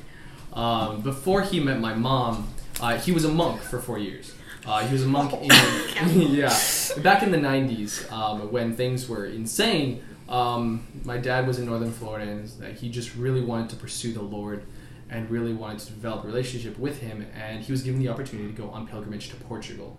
um, 0.53 1.01
before 1.01 1.43
he 1.43 1.61
met 1.61 1.81
my 1.81 1.95
mom, 1.95 2.53
uh, 2.81 2.99
he 2.99 3.13
was 3.13 3.25
a 3.25 3.33
monk 3.33 3.61
for 3.61 3.81
four 3.81 3.99
years. 3.99 4.35
Uh, 4.65 4.87
he 4.87 4.93
was 4.93 5.03
a 5.03 5.09
monk 5.09 5.33
in 5.33 5.51
yeah 6.33 6.57
back 7.03 7.23
in 7.23 7.33
the 7.33 7.39
'90s 7.39 8.11
um, 8.13 8.53
when 8.53 8.77
things 8.77 9.09
were 9.09 9.27
insane. 9.27 10.03
Um, 10.29 10.87
my 11.05 11.19
dad 11.19 11.47
was 11.47 11.59
in 11.59 11.67
northern 11.67 11.93
Florida, 11.93 12.31
and 12.31 12.77
he 12.79 12.89
just 12.89 13.15
really 13.17 13.43
wanted 13.43 13.71
to 13.71 13.77
pursue 13.77 14.13
the 14.13 14.23
Lord 14.23 14.65
and 15.11 15.29
really 15.31 15.53
wanted 15.53 15.81
to 15.81 15.87
develop 15.91 16.25
a 16.25 16.27
relationship 16.27 16.79
with 16.79 17.01
him. 17.01 17.27
And 17.35 17.63
he 17.63 17.71
was 17.71 17.83
given 17.83 18.01
the 18.01 18.09
opportunity 18.09 18.49
to 18.49 18.55
go 18.55 18.71
on 18.71 18.87
pilgrimage 18.87 19.29
to 19.29 19.37
Portugal, 19.37 19.99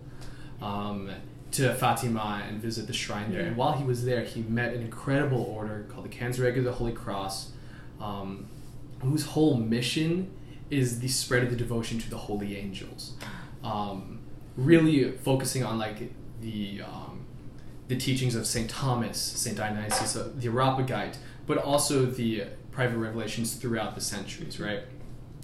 um, 0.60 1.10
to 1.54 1.74
Fatima, 1.74 2.42
and 2.48 2.60
visit 2.60 2.86
the 2.86 2.92
shrine 2.92 3.30
there. 3.32 3.42
And 3.42 3.56
while 3.56 3.72
he 3.72 3.84
was 3.84 4.04
there, 4.04 4.24
he 4.24 4.42
met 4.42 4.74
an 4.74 4.82
incredible 4.82 5.42
order 5.42 5.86
called 5.88 6.04
the 6.04 6.08
Canons 6.08 6.40
Regular 6.40 6.68
of 6.68 6.74
the 6.74 6.78
Holy 6.78 6.92
Cross, 6.92 7.52
um, 8.00 8.48
whose 9.00 9.24
whole 9.26 9.56
mission 9.56 10.30
is 10.70 11.00
the 11.00 11.08
spread 11.08 11.44
of 11.44 11.50
the 11.50 11.56
devotion 11.56 11.98
to 11.98 12.10
the 12.10 12.16
holy 12.16 12.56
angels. 12.56 13.14
Um, 13.62 14.20
really 14.56 15.12
focusing 15.12 15.64
on 15.64 15.78
like 15.78 16.12
the 16.40 16.82
um, 16.82 17.24
the 17.88 17.96
teachings 17.96 18.34
of 18.34 18.46
Saint 18.46 18.70
Thomas, 18.70 19.18
Saint 19.18 19.56
Dionysius, 19.56 20.16
uh, 20.16 20.30
the 20.34 20.48
Areopagite, 20.48 21.18
but 21.46 21.58
also 21.58 22.06
the 22.06 22.44
private 22.72 22.96
revelations 22.96 23.54
throughout 23.54 23.94
the 23.94 24.00
centuries, 24.00 24.58
right? 24.58 24.80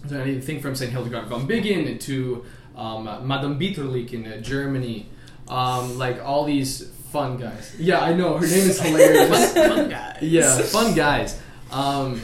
So 0.09 0.19
anything 0.19 0.61
from 0.61 0.75
Saint 0.75 0.91
Hildegard 0.91 1.29
von 1.29 1.47
Bingen 1.47 1.99
to 1.99 2.45
um, 2.75 3.05
Madame 3.27 3.59
Bitterlich 3.59 4.13
in 4.13 4.27
uh, 4.27 4.39
Germany, 4.39 5.09
um, 5.51 5.99
like 5.99 6.25
all 6.25 6.45
these 6.45 6.89
fun 7.11 7.37
guys. 7.37 7.75
Yeah, 7.79 8.01
I 8.01 8.15
know 8.15 8.39
her 8.39 8.47
name 8.47 8.71
is 8.71 8.81
hilarious. 8.81 9.53
Fun, 9.53 9.69
fun 9.69 9.89
guy. 9.91 10.19
Yeah, 10.23 10.63
fun 10.63 10.95
guys. 10.95 11.41
Um, 11.71 12.21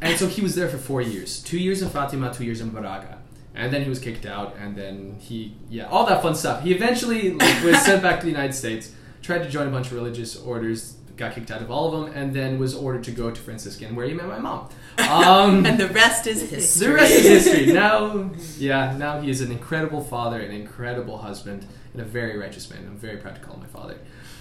and 0.00 0.18
so 0.18 0.26
he 0.26 0.42
was 0.42 0.54
there 0.54 0.68
for 0.68 0.76
four 0.76 1.00
years. 1.00 1.42
Two 1.42 1.58
years 1.58 1.82
in 1.82 1.88
Fatima, 1.88 2.32
two 2.32 2.44
years 2.44 2.60
in 2.60 2.68
Braga. 2.70 3.18
And 3.54 3.72
then 3.72 3.82
he 3.82 3.88
was 3.88 3.98
kicked 3.98 4.26
out, 4.26 4.54
and 4.60 4.76
then 4.76 5.16
he, 5.18 5.56
yeah, 5.70 5.86
all 5.88 6.04
that 6.06 6.20
fun 6.20 6.34
stuff. 6.34 6.62
He 6.62 6.74
eventually 6.74 7.32
like, 7.32 7.64
was 7.64 7.78
sent 7.78 8.02
back 8.02 8.20
to 8.20 8.26
the 8.26 8.30
United 8.30 8.52
States, 8.52 8.92
tried 9.22 9.38
to 9.38 9.48
join 9.48 9.66
a 9.66 9.70
bunch 9.70 9.86
of 9.86 9.94
religious 9.94 10.36
orders, 10.36 10.98
got 11.16 11.34
kicked 11.34 11.50
out 11.50 11.62
of 11.62 11.70
all 11.70 11.92
of 11.94 12.04
them, 12.06 12.14
and 12.14 12.34
then 12.34 12.58
was 12.58 12.74
ordered 12.74 13.04
to 13.04 13.10
go 13.10 13.30
to 13.30 13.40
Franciscan, 13.40 13.94
where 13.96 14.06
he 14.06 14.14
met 14.14 14.28
my 14.28 14.38
mom. 14.38 14.68
Um, 14.98 15.66
And 15.66 15.78
the 15.78 15.88
rest 15.88 16.26
is 16.26 16.50
history. 16.50 16.86
the 16.88 16.94
rest 16.94 17.12
is 17.12 17.44
history. 17.44 17.72
Now, 17.72 18.30
yeah, 18.58 18.96
now 18.96 19.20
he 19.20 19.30
is 19.30 19.40
an 19.40 19.50
incredible 19.52 20.02
father, 20.02 20.40
an 20.40 20.50
incredible 20.52 21.18
husband, 21.18 21.66
and 21.92 22.02
a 22.02 22.04
very 22.04 22.36
righteous 22.38 22.68
man. 22.70 22.80
I'm 22.86 22.96
very 22.96 23.16
proud 23.18 23.34
to 23.36 23.40
call 23.40 23.54
him 23.54 23.60
my 23.60 23.66
father. 23.66 23.98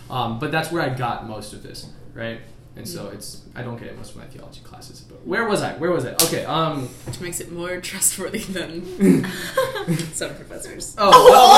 Um, 0.10 0.40
but 0.40 0.52
that's 0.52 0.72
where 0.72 0.82
I 0.82 0.90
got 0.90 1.28
most 1.28 1.54
of 1.54 1.62
this, 1.64 1.88
right? 2.14 2.40
And 2.78 2.86
so 2.88 3.08
it's 3.08 3.42
I 3.56 3.62
don't 3.62 3.78
get 3.78 3.88
it 3.88 3.96
most 3.98 4.12
of 4.12 4.18
my 4.18 4.26
theology 4.26 4.60
classes. 4.62 5.00
But 5.00 5.26
where 5.26 5.48
was 5.48 5.62
I? 5.62 5.74
Where 5.78 5.92
was 5.92 6.06
I? 6.06 6.12
Okay. 6.26 6.44
Um. 6.44 6.90
Which 7.08 7.22
makes 7.22 7.40
it 7.40 7.50
more 7.52 7.80
trustworthy 7.80 8.40
than 8.40 9.24
some 10.14 10.36
professors. 10.36 10.94
Oh. 10.98 11.10
oh, 11.14 11.56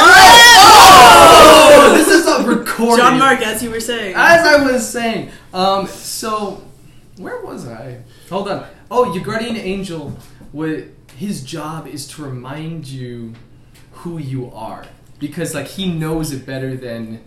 this 1.94 2.08
is 2.08 2.28
a 2.28 2.44
recording. 2.48 2.98
John 2.98 3.20
Mark, 3.20 3.42
as 3.42 3.64
you 3.64 3.70
were 3.70 3.80
saying. 3.80 4.16
As 4.16 4.46
I 4.46 4.64
was 4.64 4.88
saying, 4.88 5.32
um, 5.54 5.88
so 5.88 6.64
where 7.18 7.42
was 7.44 7.68
I? 7.68 8.02
Hold 8.30 8.50
on. 8.50 8.68
Oh, 8.90 9.14
your 9.14 9.24
guardian 9.24 9.56
angel. 9.56 10.18
Would 10.54 10.96
his 11.16 11.44
job 11.44 11.88
is 11.88 12.08
to 12.10 12.24
remind 12.24 12.88
you 12.88 13.34
who 13.92 14.18
you 14.18 14.52
are 14.52 14.86
because 15.20 15.54
like 15.54 15.68
he 15.68 15.92
knows 15.92 16.32
it 16.32 16.46
better 16.46 16.76
than 16.76 17.24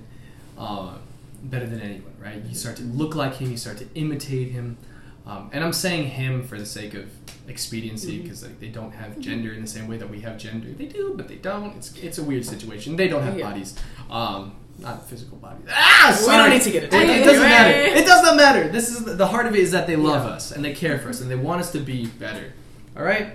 uh, 0.56 0.94
better 1.42 1.66
than 1.66 1.80
anyone, 1.80 2.14
right? 2.18 2.42
You 2.44 2.54
start 2.54 2.76
to 2.76 2.82
look 2.82 3.14
like 3.14 3.36
him. 3.36 3.50
You 3.50 3.56
start 3.56 3.78
to 3.78 3.86
imitate 3.94 4.52
him. 4.52 4.78
Um, 5.26 5.50
and 5.52 5.62
I'm 5.62 5.72
saying 5.72 6.08
him 6.08 6.46
for 6.46 6.58
the 6.58 6.66
sake 6.66 6.94
of 6.94 7.19
expediency 7.50 8.20
because 8.22 8.42
like 8.42 8.58
they 8.60 8.68
don't 8.68 8.92
have 8.92 9.18
gender 9.20 9.52
in 9.52 9.60
the 9.60 9.66
same 9.66 9.86
way 9.88 9.96
that 9.98 10.08
we 10.08 10.20
have 10.20 10.38
gender. 10.38 10.68
They 10.72 10.86
do, 10.86 11.12
but 11.16 11.28
they 11.28 11.36
don't. 11.36 11.76
It's 11.76 11.94
it's 11.96 12.18
a 12.18 12.22
weird 12.22 12.44
situation. 12.44 12.96
They 12.96 13.08
don't 13.08 13.22
have 13.22 13.36
Yeah. 13.38 13.50
bodies, 13.50 13.74
um, 14.10 14.52
not 14.78 15.08
physical 15.10 15.36
bodies. 15.38 15.66
Ah, 15.70 16.16
We 16.20 16.26
don't 16.32 16.50
need 16.50 16.62
to 16.62 16.70
get 16.70 16.84
into 16.84 16.96
It, 16.96 17.10
it. 17.10 17.16
it 17.20 17.24
doesn't 17.24 17.42
matter. 17.42 17.78
It 18.00 18.06
does 18.06 18.22
not 18.22 18.36
matter. 18.36 18.68
This 18.68 18.88
is 18.88 19.04
the 19.04 19.26
heart 19.26 19.46
of 19.46 19.54
it 19.54 19.58
is 19.60 19.72
that 19.72 19.86
they 19.86 19.96
love 19.96 20.24
Yeah. 20.26 20.36
us 20.36 20.52
and 20.52 20.64
they 20.64 20.72
care 20.72 20.98
for 20.98 21.08
us 21.10 21.20
and 21.20 21.30
they 21.30 21.36
want 21.36 21.60
us 21.60 21.70
to 21.72 21.80
be 21.80 22.06
better. 22.06 22.52
All 22.96 23.02
right. 23.02 23.26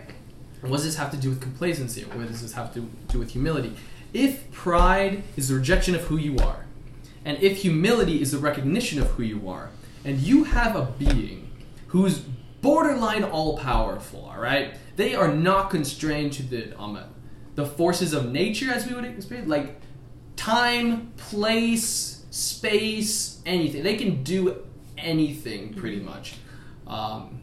And 0.61 0.71
what 0.71 0.77
does 0.77 0.85
this 0.85 0.95
have 0.95 1.11
to 1.11 1.17
do 1.17 1.29
with 1.29 1.41
complacency? 1.41 2.01
What 2.03 2.27
does 2.27 2.41
this 2.41 2.53
have 2.53 2.73
to 2.73 2.79
do 3.11 3.19
with 3.19 3.31
humility? 3.31 3.73
If 4.13 4.49
pride 4.51 5.23
is 5.37 5.49
the 5.49 5.55
rejection 5.55 5.93
of 5.93 6.01
who 6.09 6.17
you 6.17 6.37
are, 6.39 6.65
and 7.25 7.37
if 7.41 7.57
humility 7.57 8.21
is 8.21 8.31
the 8.31 8.37
recognition 8.39 8.99
of 8.99 9.07
who 9.11 9.23
you 9.23 9.47
are, 9.49 9.69
and 10.05 10.19
you 10.19 10.45
have 10.45 10.75
a 10.75 10.85
being 10.97 11.49
who's 11.87 12.21
borderline 12.61 13.23
all 13.23 13.57
powerful, 13.57 14.29
all 14.33 14.39
right, 14.39 14.75
they 14.95 15.15
are 15.15 15.33
not 15.33 15.69
constrained 15.69 16.33
to 16.33 16.43
the 16.43 16.79
um, 16.79 16.99
the 17.55 17.65
forces 17.65 18.13
of 18.13 18.31
nature 18.31 18.71
as 18.71 18.87
we 18.87 18.93
would 18.93 19.05
experience, 19.05 19.49
like 19.49 19.79
time, 20.35 21.13
place, 21.17 22.25
space, 22.29 23.41
anything. 23.45 23.83
They 23.83 23.95
can 23.95 24.23
do 24.23 24.65
anything 24.97 25.73
pretty 25.73 25.99
much. 25.99 26.35
Um, 26.87 27.41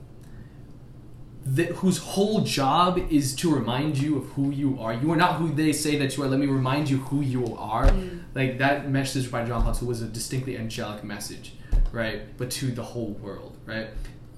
that 1.44 1.70
whose 1.70 1.98
whole 1.98 2.42
job 2.42 2.98
is 3.10 3.34
to 3.36 3.52
remind 3.52 3.98
you 3.98 4.16
of 4.18 4.26
who 4.30 4.50
you 4.50 4.78
are. 4.80 4.94
You 4.94 5.10
are 5.10 5.16
not 5.16 5.36
who 5.36 5.52
they 5.52 5.72
say 5.72 5.96
that 5.98 6.16
you 6.16 6.22
are. 6.22 6.28
Let 6.28 6.38
me 6.38 6.46
remind 6.46 6.88
you 6.88 6.98
who 6.98 7.20
you 7.20 7.56
are. 7.56 7.92
Like 8.34 8.58
that 8.58 8.88
message 8.88 9.30
by 9.30 9.44
John 9.44 9.62
Potts 9.62 9.82
was 9.82 10.02
a 10.02 10.06
distinctly 10.06 10.56
angelic 10.56 11.02
message, 11.02 11.54
right? 11.90 12.36
But 12.38 12.50
to 12.52 12.66
the 12.66 12.82
whole 12.82 13.10
world, 13.14 13.56
right? 13.66 13.88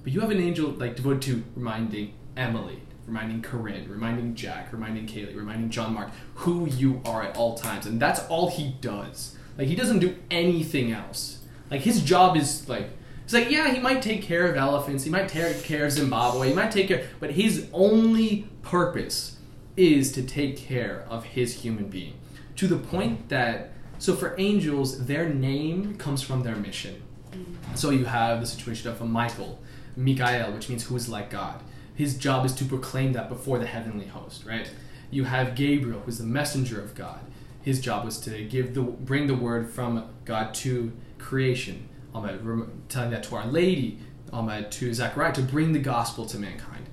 But 0.05 0.13
you 0.13 0.19
have 0.19 0.29
an 0.29 0.39
angel 0.39 0.69
like 0.69 0.95
devoted 0.95 1.23
to 1.23 1.43
reminding 1.55 2.13
Emily, 2.37 2.79
reminding 3.07 3.41
Corinne, 3.41 3.89
reminding 3.89 4.35
Jack, 4.35 4.71
reminding 4.71 5.07
Kaylee, 5.07 5.35
reminding 5.35 5.71
John 5.71 5.95
Mark 5.95 6.11
who 6.35 6.67
you 6.67 7.01
are 7.05 7.23
at 7.23 7.35
all 7.35 7.55
times, 7.55 7.87
and 7.87 7.99
that's 7.99 8.19
all 8.27 8.51
he 8.51 8.75
does. 8.81 9.35
Like 9.57 9.67
he 9.67 9.73
doesn't 9.73 9.97
do 9.97 10.15
anything 10.29 10.91
else. 10.91 11.39
Like 11.71 11.81
his 11.81 12.03
job 12.03 12.37
is 12.37 12.69
like 12.69 12.91
it's 13.23 13.33
like 13.33 13.49
yeah, 13.49 13.73
he 13.73 13.79
might 13.79 14.03
take 14.03 14.21
care 14.21 14.45
of 14.47 14.55
elephants, 14.55 15.05
he 15.05 15.09
might 15.09 15.27
take 15.27 15.63
care 15.63 15.85
of 15.85 15.91
Zimbabwe, 15.91 16.49
he 16.49 16.53
might 16.53 16.69
take 16.69 16.87
care, 16.87 17.07
but 17.19 17.31
his 17.31 17.67
only 17.73 18.47
purpose 18.61 19.39
is 19.75 20.11
to 20.11 20.21
take 20.21 20.55
care 20.55 21.03
of 21.09 21.23
his 21.25 21.61
human 21.61 21.89
being 21.89 22.13
to 22.57 22.67
the 22.67 22.77
point 22.77 23.29
that 23.29 23.71
so 23.97 24.13
for 24.13 24.35
angels, 24.37 25.07
their 25.07 25.27
name 25.27 25.97
comes 25.97 26.21
from 26.21 26.43
their 26.43 26.55
mission. 26.55 27.01
Mm. 27.31 27.75
So 27.75 27.89
you 27.89 28.05
have 28.05 28.39
the 28.41 28.45
situation 28.45 28.91
of 28.91 29.01
a 29.01 29.05
Michael, 29.05 29.59
Mikael, 29.95 30.51
which 30.51 30.69
means 30.69 30.83
who 30.85 30.95
is 30.95 31.07
like 31.09 31.29
God. 31.29 31.61
his 31.93 32.17
job 32.17 32.45
is 32.45 32.53
to 32.53 32.65
proclaim 32.65 33.13
that 33.13 33.29
before 33.29 33.57
the 33.57 33.65
heavenly 33.65 34.05
host, 34.07 34.43
right? 34.45 34.69
You 35.11 35.23
have 35.23 35.55
Gabriel, 35.55 36.01
who's 36.01 36.17
the 36.17 36.25
messenger 36.25 36.81
of 36.81 36.93
God. 36.93 37.19
His 37.61 37.79
job 37.79 38.03
was 38.03 38.19
to 38.21 38.43
give 38.43 38.73
the 38.73 38.81
bring 38.81 39.27
the 39.27 39.33
word 39.35 39.69
from 39.69 40.03
God 40.25 40.53
to 40.55 40.91
creation. 41.19 41.87
Um, 42.13 42.81
telling 42.89 43.11
that 43.11 43.23
to 43.23 43.35
Our 43.37 43.47
Lady, 43.47 43.99
um, 44.33 44.51
to 44.69 44.93
Zechariah, 44.93 45.31
to 45.33 45.41
bring 45.41 45.71
the 45.71 45.79
gospel 45.79 46.25
to 46.25 46.37
mankind. 46.37 46.85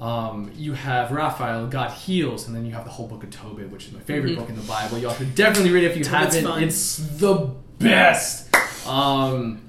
Um, 0.00 0.50
you 0.56 0.72
have 0.72 1.12
Raphael, 1.12 1.68
God 1.68 1.92
heals, 1.92 2.46
and 2.48 2.56
then 2.56 2.64
you 2.66 2.72
have 2.72 2.84
the 2.84 2.90
whole 2.90 3.06
book 3.06 3.22
of 3.22 3.30
Tobit, 3.30 3.70
which 3.70 3.86
is 3.86 3.92
my 3.92 4.00
favorite 4.00 4.32
Mhm. 4.32 4.36
book 4.38 4.48
in 4.48 4.56
the 4.56 4.62
Bible. 4.62 4.98
You 4.98 5.08
all 5.08 5.14
should 5.14 5.34
definitely 5.36 5.70
read 5.70 5.84
it 5.84 5.92
if 5.92 5.96
you 5.96 6.02
Tobit's 6.04 6.34
haven't. 6.34 6.50
fun. 6.50 6.62
It's 6.64 6.96
the 6.96 7.50
best. 7.78 8.48
Um, 8.86 9.60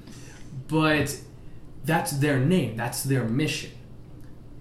but 0.66 1.16
that's 1.84 2.12
their 2.12 2.38
name. 2.38 2.76
That's 2.76 3.02
their 3.02 3.24
mission. 3.24 3.70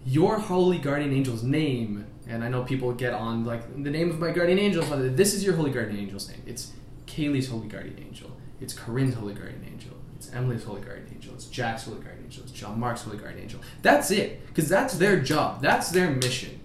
Your 0.05 0.39
holy 0.39 0.77
guardian 0.77 1.13
angel's 1.13 1.43
name, 1.43 2.05
and 2.27 2.43
I 2.43 2.49
know 2.49 2.63
people 2.63 2.91
get 2.93 3.13
on 3.13 3.45
like 3.45 3.83
the 3.83 3.89
name 3.89 4.09
of 4.09 4.19
my 4.19 4.31
guardian 4.31 4.59
angel. 4.59 4.83
This 4.83 5.33
is 5.33 5.43
your 5.43 5.55
holy 5.55 5.71
guardian 5.71 5.97
angel's 5.97 6.29
name. 6.29 6.41
It's 6.45 6.73
Kaylee's 7.07 7.49
holy 7.49 7.67
guardian 7.67 7.97
angel. 7.99 8.31
It's 8.59 8.73
Corinne's 8.73 9.15
holy 9.15 9.33
guardian 9.33 9.65
angel. 9.71 9.91
It's 10.15 10.33
Emily's 10.33 10.63
holy 10.63 10.81
guardian 10.81 11.07
angel. 11.13 11.33
It's 11.33 11.45
Jack's 11.45 11.85
holy 11.85 12.01
guardian 12.01 12.25
angel. 12.25 12.43
It's 12.43 12.51
John 12.51 12.79
Mark's 12.79 13.03
holy 13.03 13.17
guardian 13.17 13.43
angel. 13.43 13.61
That's 13.81 14.11
it, 14.11 14.45
because 14.47 14.67
that's 14.69 14.95
their 14.95 15.19
job. 15.21 15.61
That's 15.61 15.89
their 15.89 16.11
mission. 16.11 16.59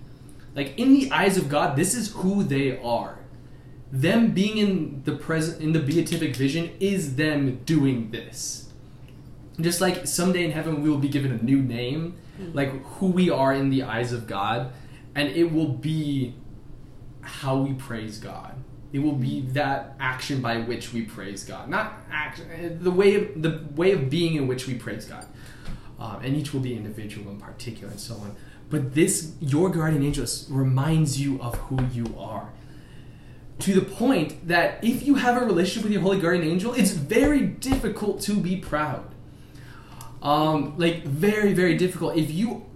Like 0.55 0.79
in 0.79 0.93
the 0.95 1.11
eyes 1.13 1.37
of 1.37 1.49
God, 1.49 1.77
this 1.77 1.95
is 1.95 2.13
who 2.13 2.43
they 2.43 2.81
are. 2.81 3.19
Them 3.93 4.33
being 4.33 4.59
in 4.59 5.03
the 5.05 5.13
present 5.13 5.63
in 5.63 5.73
the 5.73 5.81
beatific 5.81 6.37
vision 6.37 6.71
is 6.81 7.17
them 7.17 7.61
doing 7.65 8.11
this. 8.11 8.68
Just 9.61 9.81
like 9.81 10.07
someday 10.07 10.45
in 10.45 10.53
heaven 10.53 10.83
we 10.83 10.91
will 10.91 10.99
be 10.99 11.09
given 11.09 11.33
a 11.33 11.43
new 11.43 11.61
name, 11.61 12.17
like 12.53 12.71
who 12.85 13.09
we 13.09 13.31
are 13.31 13.53
in 13.53 13.71
the 13.71 13.83
eyes 13.83 14.13
of 14.13 14.27
God, 14.27 14.73
and 15.15 15.29
it 15.29 15.53
will 15.53 15.69
be 15.69 16.35
how 17.21 17.57
we 17.57 17.75
praise 17.75 18.19
God. 18.19 18.55
It 18.93 19.01
will 19.01 19.17
be 19.17 19.43
that 19.53 19.97
action 20.01 20.41
by 20.41 20.61
which 20.61 20.93
we 20.93 21.03
praise 21.03 21.45
God, 21.45 21.69
not 21.69 21.93
action, 22.11 22.79
the 22.83 22.91
way 22.91 23.17
of, 23.17 23.43
the 23.43 23.65
way 23.75 23.93
of 23.93 24.09
being 24.09 24.37
in 24.37 24.47
which 24.47 24.67
we 24.67 24.75
praise 24.75 25.05
God. 25.05 25.27
Um, 25.99 26.21
and 26.23 26.37
each 26.37 26.55
will 26.55 26.61
be 26.61 26.75
individual 26.75 27.31
in 27.31 27.41
particular, 27.41 27.91
and 27.91 28.01
so 28.01 28.15
on. 28.15 28.37
But 28.71 28.95
this, 28.95 29.33
your 29.41 29.69
guardian 29.71 30.05
angel, 30.05 30.27
reminds 30.49 31.21
you 31.21 31.41
of 31.43 31.57
who 31.57 31.85
you 31.93 32.15
are. 32.17 32.51
To 33.61 33.75
the 33.75 33.83
point 33.83 34.47
that 34.47 34.83
if 34.85 35.05
you 35.05 35.17
have 35.17 35.43
a 35.43 35.45
relationship 35.45 35.83
with 35.83 35.93
your 35.93 36.03
holy 36.03 36.21
guardian 36.21 36.47
angel, 36.49 36.73
it's 36.75 36.93
very 36.93 37.41
difficult 37.41 38.21
to 38.23 38.35
be 38.35 38.57
proud. 38.57 39.13
Um, 40.23 40.77
like 40.79 41.05
very, 41.05 41.53
very 41.53 41.77
difficult. 41.77 42.17
If 42.17 42.31
you 42.31 42.67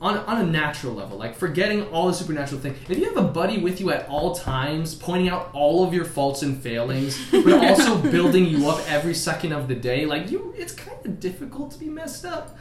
on 0.00 0.18
on 0.18 0.40
a 0.40 0.44
natural 0.44 0.94
level, 0.94 1.18
like 1.18 1.34
forgetting 1.34 1.86
all 1.88 2.06
the 2.06 2.14
supernatural 2.14 2.60
thing, 2.60 2.74
if 2.88 2.98
you 2.98 3.04
have 3.06 3.16
a 3.16 3.28
buddy 3.28 3.58
with 3.58 3.80
you 3.80 3.90
at 3.90 4.08
all 4.08 4.34
times, 4.34 4.94
pointing 4.94 5.28
out 5.28 5.50
all 5.52 5.84
of 5.84 5.94
your 5.94 6.04
faults 6.04 6.42
and 6.42 6.60
failings, 6.60 7.18
but 7.30 7.52
also 7.52 7.98
building 7.98 8.46
you 8.46 8.68
up 8.68 8.80
every 8.88 9.14
second 9.14 9.52
of 9.52 9.68
the 9.68 9.74
day, 9.74 10.06
like 10.06 10.30
you, 10.30 10.54
it's 10.56 10.72
kind 10.72 11.04
of 11.04 11.20
difficult 11.20 11.70
to 11.72 11.78
be 11.78 11.88
messed 11.88 12.24
up. 12.24 12.56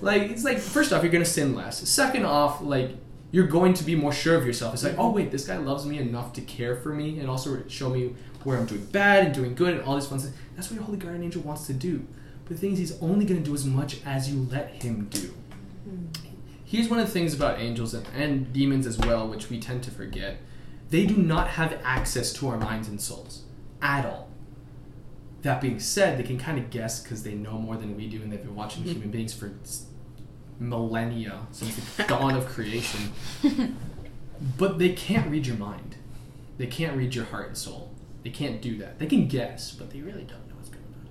Like 0.00 0.22
it's 0.22 0.44
like 0.44 0.58
first 0.58 0.92
off, 0.92 1.02
you're 1.02 1.12
gonna 1.12 1.24
sin 1.24 1.54
less. 1.54 1.88
Second 1.88 2.24
off, 2.24 2.60
like 2.60 2.92
you're 3.32 3.46
going 3.46 3.74
to 3.74 3.84
be 3.84 3.94
more 3.94 4.12
sure 4.12 4.36
of 4.36 4.46
yourself. 4.46 4.74
It's 4.74 4.84
like, 4.84 4.96
oh 4.98 5.10
wait, 5.10 5.30
this 5.30 5.46
guy 5.46 5.58
loves 5.58 5.84
me 5.84 5.98
enough 5.98 6.32
to 6.34 6.40
care 6.40 6.76
for 6.76 6.94
me 6.94 7.18
and 7.18 7.28
also 7.28 7.62
show 7.68 7.90
me 7.90 8.14
where 8.44 8.56
I'm 8.56 8.66
doing 8.66 8.84
bad 8.86 9.24
and 9.24 9.34
doing 9.34 9.54
good 9.54 9.74
and 9.74 9.82
all 9.82 9.96
these 9.96 10.06
fun 10.06 10.20
things. 10.20 10.34
That's 10.54 10.70
what 10.70 10.76
your 10.76 10.84
holy 10.84 10.98
guardian 10.98 11.24
angel 11.24 11.42
wants 11.42 11.66
to 11.66 11.72
do. 11.74 12.06
But 12.46 12.56
the 12.56 12.60
thing 12.60 12.72
is, 12.72 12.78
he's 12.78 13.02
only 13.02 13.24
going 13.24 13.42
to 13.42 13.44
do 13.44 13.54
as 13.54 13.64
much 13.64 13.98
as 14.06 14.30
you 14.32 14.48
let 14.50 14.82
him 14.82 15.08
do. 15.10 15.34
Hmm. 15.84 16.06
Here's 16.64 16.88
one 16.88 16.98
of 16.98 17.06
the 17.06 17.12
things 17.12 17.34
about 17.34 17.60
angels 17.60 17.94
and, 17.94 18.06
and 18.14 18.52
demons 18.52 18.86
as 18.86 18.98
well, 18.98 19.28
which 19.28 19.50
we 19.50 19.60
tend 19.60 19.82
to 19.84 19.90
forget. 19.90 20.38
They 20.90 21.06
do 21.06 21.16
not 21.16 21.48
have 21.48 21.78
access 21.84 22.32
to 22.34 22.48
our 22.48 22.56
minds 22.56 22.88
and 22.88 23.00
souls 23.00 23.42
at 23.82 24.06
all. 24.06 24.28
That 25.42 25.60
being 25.60 25.78
said, 25.78 26.18
they 26.18 26.22
can 26.22 26.38
kind 26.38 26.58
of 26.58 26.70
guess 26.70 27.02
because 27.02 27.22
they 27.22 27.34
know 27.34 27.58
more 27.58 27.76
than 27.76 27.96
we 27.96 28.08
do, 28.08 28.22
and 28.22 28.32
they've 28.32 28.42
been 28.42 28.56
watching 28.56 28.84
hmm. 28.84 28.90
human 28.90 29.10
beings 29.10 29.34
for 29.34 29.52
millennia 30.58 31.46
since 31.50 31.76
the 31.96 32.02
dawn 32.08 32.34
of 32.34 32.46
creation. 32.46 33.12
But 34.58 34.78
they 34.78 34.90
can't 34.90 35.30
read 35.30 35.46
your 35.46 35.56
mind. 35.56 35.96
They 36.58 36.66
can't 36.66 36.96
read 36.96 37.14
your 37.14 37.26
heart 37.26 37.48
and 37.48 37.56
soul. 37.56 37.92
They 38.22 38.30
can't 38.30 38.60
do 38.60 38.76
that. 38.78 38.98
They 38.98 39.06
can 39.06 39.28
guess, 39.28 39.72
but 39.72 39.90
they 39.90 40.00
really 40.00 40.24
don't 40.24 40.48
know 40.48 40.56
what's 40.56 40.68
going 40.68 40.84
on. 40.84 41.08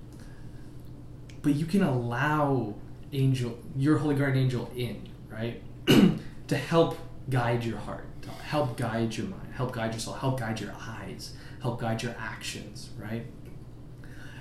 But 1.46 1.54
you 1.54 1.64
can 1.64 1.84
allow 1.84 2.74
angel, 3.12 3.56
your 3.76 3.98
holy 3.98 4.16
guardian 4.16 4.46
angel, 4.46 4.68
in, 4.74 5.08
right, 5.30 5.62
to 6.48 6.56
help 6.56 6.98
guide 7.30 7.62
your 7.62 7.78
heart, 7.78 8.04
to 8.22 8.30
help 8.30 8.76
guide 8.76 9.16
your 9.16 9.28
mind, 9.28 9.52
help 9.54 9.70
guide 9.70 9.92
your 9.92 10.00
soul, 10.00 10.14
help 10.14 10.40
guide 10.40 10.58
your 10.58 10.74
eyes, 10.76 11.34
help 11.62 11.80
guide 11.80 12.02
your 12.02 12.16
actions, 12.18 12.90
right? 12.98 13.26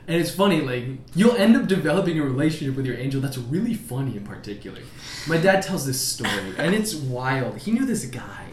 And 0.07 0.19
it's 0.19 0.31
funny, 0.31 0.61
like 0.61 0.85
you'll 1.13 1.35
end 1.35 1.55
up 1.55 1.67
developing 1.67 2.17
a 2.17 2.23
relationship 2.23 2.75
with 2.75 2.87
your 2.87 2.97
angel 2.97 3.21
that's 3.21 3.37
really 3.37 3.75
funny 3.75 4.17
in 4.17 4.23
particular. 4.23 4.81
My 5.27 5.37
dad 5.37 5.61
tells 5.61 5.85
this 5.85 6.01
story, 6.01 6.55
and 6.57 6.73
it's 6.73 6.95
wild. 6.95 7.59
He 7.59 7.71
knew 7.71 7.85
this 7.85 8.05
guy 8.05 8.47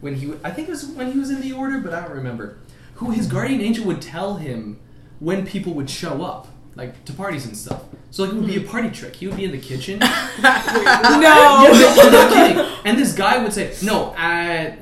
when 0.00 0.14
he, 0.14 0.32
I 0.42 0.50
think 0.50 0.68
it 0.68 0.70
was 0.70 0.86
when 0.86 1.12
he 1.12 1.18
was 1.18 1.28
in 1.28 1.42
the 1.42 1.52
order, 1.52 1.76
but 1.76 1.92
I 1.92 2.00
don't 2.06 2.16
remember. 2.16 2.56
Who 2.94 3.10
his 3.10 3.26
guardian 3.26 3.60
angel 3.60 3.84
would 3.84 4.00
tell 4.00 4.36
him 4.36 4.80
when 5.20 5.46
people 5.46 5.74
would 5.74 5.90
show 5.90 6.22
up, 6.24 6.48
like 6.78 7.04
to 7.04 7.12
parties 7.12 7.44
and 7.44 7.56
stuff. 7.56 7.82
So 8.10 8.22
like 8.22 8.32
it 8.32 8.36
would 8.36 8.46
be 8.46 8.56
a 8.56 8.60
hmm. 8.60 8.68
party 8.68 8.90
trick. 8.90 9.16
He 9.16 9.26
would 9.26 9.36
be 9.36 9.44
in 9.44 9.50
the 9.50 9.58
kitchen. 9.58 9.98
no. 9.98 10.08
Yeah, 10.08 11.18
no, 11.20 12.02
I'm 12.02 12.12
not 12.12 12.32
kidding. 12.32 12.64
And 12.84 12.96
this 12.96 13.12
guy 13.12 13.42
would 13.42 13.52
say, 13.52 13.74
no, 13.82 14.14
at 14.16 14.78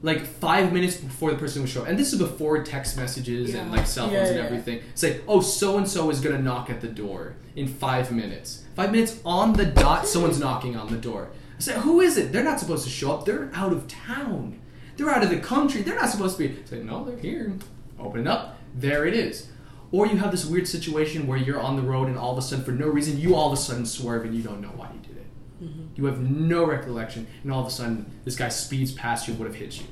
like 0.00 0.24
five 0.24 0.72
minutes 0.72 0.96
before 0.96 1.32
the 1.32 1.36
person 1.36 1.60
would 1.62 1.68
show 1.68 1.82
up. 1.82 1.88
And 1.88 1.98
this 1.98 2.12
is 2.12 2.20
before 2.20 2.62
text 2.62 2.96
messages 2.96 3.52
and 3.52 3.68
Yeah. 3.68 3.76
like 3.76 3.86
cell 3.86 4.06
phones 4.06 4.14
Yeah, 4.14 4.26
and 4.26 4.36
yeah. 4.36 4.44
everything. 4.44 4.80
Say, 4.94 5.20
oh, 5.26 5.40
so 5.40 5.76
and 5.76 5.88
so 5.88 6.08
is 6.08 6.20
gonna 6.20 6.40
knock 6.40 6.70
at 6.70 6.80
the 6.80 6.86
door 6.86 7.34
in 7.56 7.66
five 7.66 8.12
minutes. 8.12 8.62
Five 8.76 8.92
minutes 8.92 9.18
on 9.24 9.54
the 9.54 9.66
dot, 9.66 10.06
someone's 10.06 10.38
knocking 10.38 10.76
on 10.76 10.86
the 10.86 10.98
door. 10.98 11.30
I 11.56 11.60
say, 11.60 11.80
who 11.80 12.00
is 12.00 12.16
it? 12.16 12.32
They're 12.32 12.44
not 12.44 12.60
supposed 12.60 12.84
to 12.84 12.90
show 12.90 13.12
up. 13.12 13.24
They're 13.24 13.50
out 13.52 13.72
of 13.72 13.88
town. 13.88 14.60
They're 14.96 15.10
out 15.10 15.24
of 15.24 15.30
the 15.30 15.40
country. 15.40 15.82
They're 15.82 15.96
not 15.96 16.10
supposed 16.10 16.38
to 16.38 16.48
be. 16.48 16.56
Say, 16.64 16.78
no, 16.78 17.04
they're 17.04 17.18
here. 17.18 17.52
Open 17.98 18.20
it 18.20 18.28
up. 18.28 18.56
There 18.76 19.04
it 19.04 19.14
is. 19.14 19.48
Or 19.90 20.06
you 20.06 20.16
have 20.18 20.30
this 20.30 20.44
weird 20.44 20.68
situation 20.68 21.26
where 21.26 21.38
you're 21.38 21.60
on 21.60 21.76
the 21.76 21.82
road 21.82 22.08
and 22.08 22.18
all 22.18 22.32
of 22.32 22.38
a 22.38 22.42
sudden, 22.42 22.64
for 22.64 22.72
no 22.72 22.88
reason, 22.88 23.18
you 23.18 23.34
all 23.34 23.52
of 23.52 23.58
a 23.58 23.60
sudden 23.60 23.86
swerve 23.86 24.24
and 24.24 24.34
you 24.34 24.42
don't 24.42 24.60
know 24.60 24.68
why 24.68 24.90
you 24.92 25.00
did 25.00 25.16
it. 25.16 25.26
Mm-hmm. 25.62 25.86
You 25.94 26.04
have 26.04 26.20
no 26.20 26.64
recollection, 26.66 27.26
and 27.42 27.50
all 27.50 27.62
of 27.62 27.66
a 27.66 27.70
sudden, 27.70 28.10
this 28.24 28.36
guy 28.36 28.48
speeds 28.48 28.92
past 28.92 29.26
you 29.26 29.32
and 29.32 29.40
would 29.40 29.46
have 29.46 29.56
hit 29.56 29.80
you. 29.80 29.86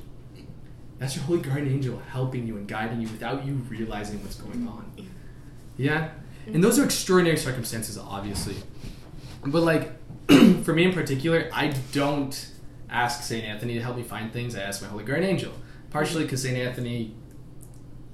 That's 0.99 1.15
your 1.15 1.25
holy 1.25 1.39
guardian 1.39 1.73
angel 1.73 2.01
helping 2.09 2.47
you 2.47 2.57
and 2.57 2.67
guiding 2.67 3.01
you 3.01 3.07
without 3.07 3.45
you 3.45 3.53
realizing 3.69 4.21
what's 4.23 4.35
going 4.35 4.67
on. 4.67 4.91
Yeah? 5.77 6.09
Mm-hmm. 6.09 6.55
And 6.55 6.63
those 6.63 6.79
are 6.79 6.85
extraordinary 6.85 7.37
circumstances, 7.37 7.97
obviously. 7.97 8.55
But, 9.45 9.63
like, 9.63 9.91
for 10.63 10.73
me 10.73 10.85
in 10.85 10.93
particular, 10.93 11.49
I 11.53 11.73
don't 11.91 12.51
ask 12.89 13.23
St. 13.23 13.43
Anthony 13.43 13.75
to 13.75 13.81
help 13.81 13.97
me 13.97 14.03
find 14.03 14.31
things. 14.31 14.55
I 14.55 14.61
ask 14.61 14.81
my 14.81 14.87
holy 14.87 15.03
guardian 15.03 15.29
angel. 15.29 15.53
Partially 15.89 16.21
mm-hmm. 16.21 16.27
because 16.27 16.43
St. 16.43 16.57
Anthony, 16.57 17.15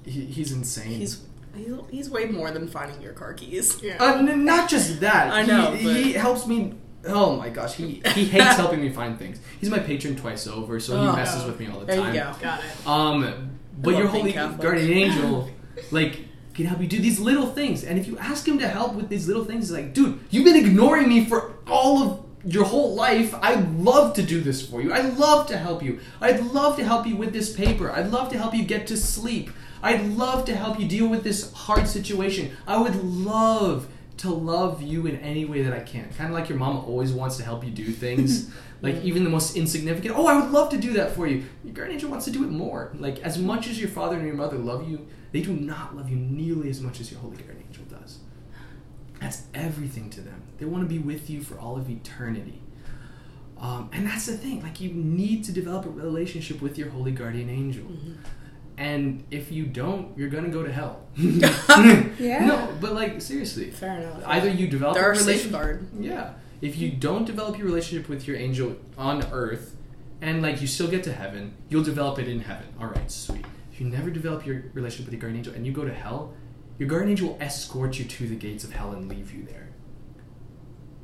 he, 0.04 0.26
he's 0.26 0.52
insane. 0.52 0.98
He's, 0.98 1.22
he's 1.56 1.74
he's 1.90 2.10
way 2.10 2.26
more 2.26 2.50
than 2.50 2.66
finding 2.68 3.00
your 3.02 3.12
car 3.12 3.32
keys. 3.34 3.80
Yeah. 3.82 3.96
Uh, 4.00 4.18
n- 4.18 4.44
not 4.44 4.68
just 4.68 5.00
that. 5.00 5.32
I 5.32 5.42
know, 5.42 5.72
He, 5.72 5.84
but- 5.84 5.96
he 5.96 6.12
helps 6.12 6.46
me. 6.46 6.74
Oh 7.06 7.36
my 7.36 7.50
gosh, 7.50 7.74
he 7.74 8.00
he 8.14 8.24
hates 8.24 8.56
helping 8.56 8.80
me 8.80 8.88
find 8.90 9.18
things. 9.18 9.38
He's 9.60 9.68
my 9.70 9.78
patron 9.78 10.16
twice 10.16 10.46
over, 10.46 10.80
so 10.80 10.92
he 11.00 11.06
Oh. 11.06 11.12
messes 11.14 11.44
with 11.44 11.60
me 11.60 11.68
all 11.68 11.80
the 11.80 11.86
there 11.86 11.96
time. 11.96 12.14
you 12.14 12.20
go. 12.20 12.32
Got 12.40 12.60
it. 12.64 12.86
Um, 12.86 13.58
but 13.78 13.96
your 13.96 14.06
holy 14.06 14.32
Catholic. 14.32 14.60
guardian 14.60 14.90
angel, 15.04 15.50
like, 15.90 16.20
can 16.54 16.64
help 16.66 16.80
you 16.80 16.86
do 16.86 17.00
these 17.00 17.20
little 17.20 17.46
things. 17.46 17.84
And 17.84 17.98
if 17.98 18.06
you 18.06 18.16
ask 18.18 18.46
him 18.48 18.58
to 18.60 18.68
help 18.68 18.94
with 18.94 19.08
these 19.10 19.26
little 19.28 19.44
things, 19.44 19.64
he's 19.68 19.76
like, 19.76 19.92
dude, 19.92 20.18
you've 20.30 20.44
been 20.46 20.56
ignoring 20.56 21.08
me 21.08 21.24
for 21.26 21.52
all 21.66 22.02
of 22.02 22.20
your 22.46 22.64
whole 22.64 22.94
life. 22.94 23.34
I'd 23.42 23.74
love 23.74 24.14
to 24.14 24.22
do 24.22 24.40
this 24.40 24.66
for 24.66 24.80
you. 24.80 24.92
I'd 24.94 25.16
love 25.18 25.46
to 25.48 25.58
help 25.58 25.82
you. 25.82 25.98
I'd 26.20 26.40
love 26.52 26.76
to 26.76 26.84
help 26.84 27.06
you 27.06 27.16
with 27.16 27.32
this 27.32 27.52
paper. 27.54 27.90
I'd 27.90 28.10
love 28.12 28.30
to 28.30 28.38
help 28.38 28.54
you 28.54 28.64
get 28.64 28.86
to 28.86 28.96
sleep. 28.96 29.50
I'd 29.84 30.16
love 30.16 30.46
to 30.46 30.56
help 30.56 30.80
you 30.80 30.88
deal 30.88 31.06
with 31.06 31.24
this 31.24 31.52
hard 31.52 31.86
situation. 31.86 32.56
I 32.66 32.78
would 32.78 32.96
love 33.04 33.86
to 34.16 34.30
love 34.30 34.80
you 34.80 35.06
in 35.06 35.16
any 35.16 35.44
way 35.44 35.60
that 35.62 35.74
I 35.74 35.80
can. 35.80 36.08
Kind 36.16 36.30
of 36.30 36.38
like 36.38 36.48
your 36.48 36.56
mom 36.56 36.78
always 36.78 37.12
wants 37.12 37.36
to 37.36 37.42
help 37.42 37.62
you 37.62 37.70
do 37.70 37.92
things, 37.92 38.50
like 38.80 39.04
even 39.04 39.24
the 39.24 39.30
most 39.30 39.56
insignificant. 39.56 40.16
Oh, 40.16 40.26
I 40.26 40.40
would 40.40 40.52
love 40.52 40.70
to 40.70 40.78
do 40.78 40.94
that 40.94 41.14
for 41.14 41.26
you. 41.26 41.44
Your 41.62 41.74
guardian 41.74 41.96
angel 41.96 42.10
wants 42.10 42.24
to 42.24 42.30
do 42.30 42.44
it 42.44 42.50
more. 42.50 42.92
Like 42.98 43.18
as 43.18 43.36
much 43.36 43.68
as 43.68 43.78
your 43.78 43.90
father 43.90 44.16
and 44.16 44.26
your 44.26 44.36
mother 44.36 44.56
love 44.56 44.88
you, 44.88 45.06
they 45.32 45.42
do 45.42 45.52
not 45.52 45.94
love 45.94 46.08
you 46.08 46.16
nearly 46.16 46.70
as 46.70 46.80
much 46.80 46.98
as 46.98 47.10
your 47.10 47.20
holy 47.20 47.36
guardian 47.36 47.64
angel 47.68 47.84
does. 47.84 48.20
That's 49.20 49.42
everything 49.52 50.08
to 50.10 50.22
them. 50.22 50.44
They 50.56 50.64
want 50.64 50.82
to 50.84 50.88
be 50.88 50.98
with 50.98 51.28
you 51.28 51.42
for 51.42 51.58
all 51.58 51.76
of 51.76 51.90
eternity. 51.90 52.62
Um, 53.58 53.90
and 53.92 54.06
that's 54.06 54.24
the 54.24 54.36
thing. 54.38 54.62
Like 54.62 54.80
you 54.80 54.94
need 54.94 55.44
to 55.44 55.52
develop 55.52 55.84
a 55.84 55.90
relationship 55.90 56.62
with 56.62 56.78
your 56.78 56.88
holy 56.88 57.12
guardian 57.12 57.50
angel. 57.50 57.84
And 58.76 59.24
if 59.30 59.52
you 59.52 59.66
don't, 59.66 60.16
you're 60.18 60.28
gonna 60.28 60.48
go 60.48 60.62
to 60.62 60.72
hell. 60.72 61.00
Yeah. 62.18 62.44
No, 62.46 62.68
but 62.80 62.92
like 62.94 63.20
seriously, 63.20 63.70
Fair 63.70 63.98
enough. 64.00 64.22
either 64.26 64.48
you 64.48 64.68
develop 64.68 64.94
There 64.94 65.12
a 65.12 65.16
relationship. 65.16 65.80
Yeah, 65.98 66.34
if 66.60 66.78
you 66.78 66.90
don't 66.90 67.24
develop 67.24 67.58
your 67.58 67.66
relationship 67.66 68.08
with 68.08 68.26
your 68.26 68.36
angel 68.36 68.76
on 68.96 69.22
earth 69.32 69.76
and 70.22 70.40
like 70.40 70.60
you 70.62 70.66
still 70.66 70.88
get 70.88 71.02
to 71.04 71.12
heaven 71.12 71.54
you'll 71.68 71.84
develop 71.84 72.18
it 72.18 72.26
in 72.26 72.40
heaven 72.40 72.66
all 72.80 72.86
right 72.86 73.10
sweet 73.10 73.44
if 73.70 73.80
you 73.80 73.86
never 73.86 74.08
develop 74.10 74.46
your 74.46 74.64
relationship 74.72 75.06
with 75.06 75.12
your 75.12 75.20
guardian 75.20 75.38
angel 75.38 75.52
and 75.54 75.66
you 75.66 75.72
go 75.72 75.84
to 75.84 75.92
hell 75.92 76.32
your 76.78 76.88
guardian 76.88 77.10
angel 77.10 77.28
will 77.28 77.38
escort 77.42 77.98
you 77.98 78.04
to 78.06 78.26
the 78.26 78.34
gates 78.34 78.64
of 78.64 78.72
hell 78.72 78.92
and 78.92 79.08
leave 79.08 79.32
you 79.32 79.42
there 79.44 79.68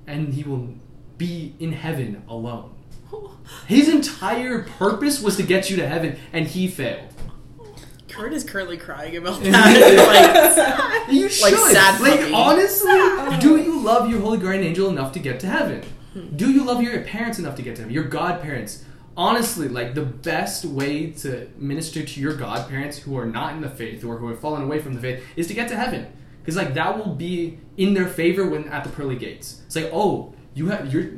and 0.07 0.33
he 0.33 0.43
will 0.43 0.75
be 1.19 1.55
in 1.59 1.73
heaven 1.73 2.23
alone 2.27 2.75
his 3.67 3.89
entire 3.89 4.63
purpose 4.63 5.21
was 5.21 5.37
to 5.37 5.43
get 5.43 5.69
you 5.69 5.77
to 5.77 5.87
heaven 5.87 6.19
and 6.33 6.47
he 6.47 6.67
failed 6.67 7.13
Kurt 8.11 8.33
is 8.33 8.45
currently 8.45 8.77
crying 8.77 9.17
about 9.17 9.43
that. 9.43 11.07
You 11.11 11.23
Like 11.25 11.31
should. 11.33 11.73
sad 11.73 12.01
Like 12.01 12.21
puppy. 12.21 12.33
honestly, 12.33 13.39
do 13.41 13.57
you 13.57 13.81
love 13.81 14.09
your 14.09 14.21
holy 14.21 14.39
guardian 14.39 14.65
angel 14.65 14.89
enough 14.89 15.13
to 15.13 15.19
get 15.19 15.41
to 15.41 15.47
heaven? 15.49 15.83
Hmm. 16.13 16.37
Do 16.37 16.51
you 16.51 16.65
love 16.65 16.83
your 16.83 17.01
parents 17.03 17.39
enough 17.39 17.57
to 17.57 17.63
get 17.63 17.77
to 17.77 17.83
heaven? 17.83 17.95
Your 17.95 18.05
godparents. 18.05 18.85
Honestly, 19.17 19.69
like 19.69 19.95
the 19.95 20.03
best 20.05 20.65
way 20.65 21.11
to 21.11 21.49
minister 21.57 22.05
to 22.05 22.21
your 22.21 22.35
godparents 22.35 22.99
who 22.99 23.17
are 23.19 23.27
not 23.27 23.55
in 23.55 23.61
the 23.61 23.69
faith 23.69 24.05
or 24.05 24.19
who 24.19 24.29
have 24.29 24.39
fallen 24.39 24.63
away 24.63 24.79
from 24.81 24.95
the 24.95 25.01
faith 25.01 25.23
is 25.37 25.47
to 25.49 25.55
get 25.55 25.69
to 25.69 25.77
heaven. 25.77 26.07
Because 26.41 26.57
like 26.57 26.75
that 26.75 26.97
will 26.97 27.15
be 27.15 27.59
in 27.77 27.95
their 27.95 28.07
favor 28.07 28.49
when 28.49 28.69
at 28.69 28.85
the 28.85 28.91
pearly 28.91 29.17
gates. 29.17 29.61
It's 29.67 29.77
like, 29.77 29.91
oh, 29.93 30.33
you 30.55 30.69
have 30.69 30.93
your 30.93 31.11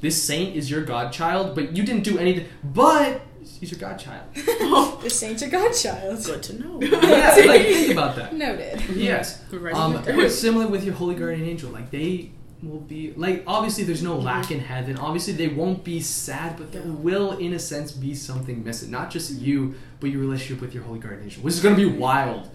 this 0.00 0.22
saint 0.22 0.54
is 0.56 0.70
your 0.70 0.82
godchild, 0.82 1.54
but 1.54 1.76
you 1.76 1.82
didn't 1.82 2.04
do 2.04 2.18
anything. 2.18 2.46
But 2.62 3.20
he's 3.58 3.70
your 3.70 3.80
godchild. 3.80 4.24
The 5.00 5.08
saint's 5.08 5.40
your 5.40 5.50
godchild. 5.50 6.22
Good 6.24 6.42
to 6.44 6.60
know. 6.60 6.78
yeah, 6.82 7.34
like 7.46 7.62
think 7.62 7.92
about 7.92 8.16
that. 8.16 8.34
Noted. 8.34 8.82
Yes. 8.90 9.42
Right. 9.50 9.74
Um, 9.74 9.94
but 10.04 10.30
similar 10.30 10.66
with 10.66 10.84
your 10.84 10.94
holy 10.94 11.14
guardian 11.14 11.48
angel, 11.48 11.70
like 11.70 11.90
they 11.90 12.32
will 12.62 12.80
be 12.80 13.14
like 13.16 13.42
obviously 13.46 13.84
there's 13.84 14.02
no 14.02 14.16
lack 14.18 14.50
in 14.50 14.60
heaven. 14.60 14.98
Obviously 14.98 15.32
they 15.32 15.48
won't 15.48 15.82
be 15.84 16.00
sad, 16.00 16.58
but 16.58 16.72
there 16.72 16.82
will 16.82 17.32
in 17.38 17.54
a 17.54 17.58
sense 17.58 17.92
be 17.92 18.14
something 18.14 18.62
missing. 18.62 18.90
Not 18.90 19.10
just 19.10 19.32
you, 19.32 19.74
but 20.00 20.10
your 20.10 20.20
relationship 20.20 20.60
with 20.60 20.74
your 20.74 20.82
holy 20.84 20.98
guardian 20.98 21.24
angel, 21.24 21.42
which 21.42 21.54
is 21.54 21.62
gonna 21.62 21.76
be 21.76 21.86
wild. 21.86 22.50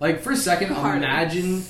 Like 0.00 0.20
for 0.20 0.32
a 0.32 0.36
second, 0.36 0.68
Hard. 0.68 0.98
imagine 0.98 1.64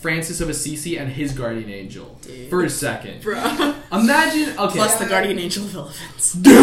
Francis 0.00 0.40
of 0.40 0.48
Assisi 0.48 0.96
and 0.96 1.12
his 1.12 1.32
guardian 1.32 1.68
angel. 1.68 2.18
Dude. 2.22 2.48
For 2.48 2.64
a 2.64 2.70
second. 2.70 3.22
Bruh. 3.22 3.76
Imagine 3.92 4.58
okay. 4.58 4.78
Plus 4.78 4.98
the 4.98 5.04
guardian 5.04 5.38
angel 5.38 5.64
of 5.64 5.76
elephants. 5.76 6.32
Dude! 6.40 6.54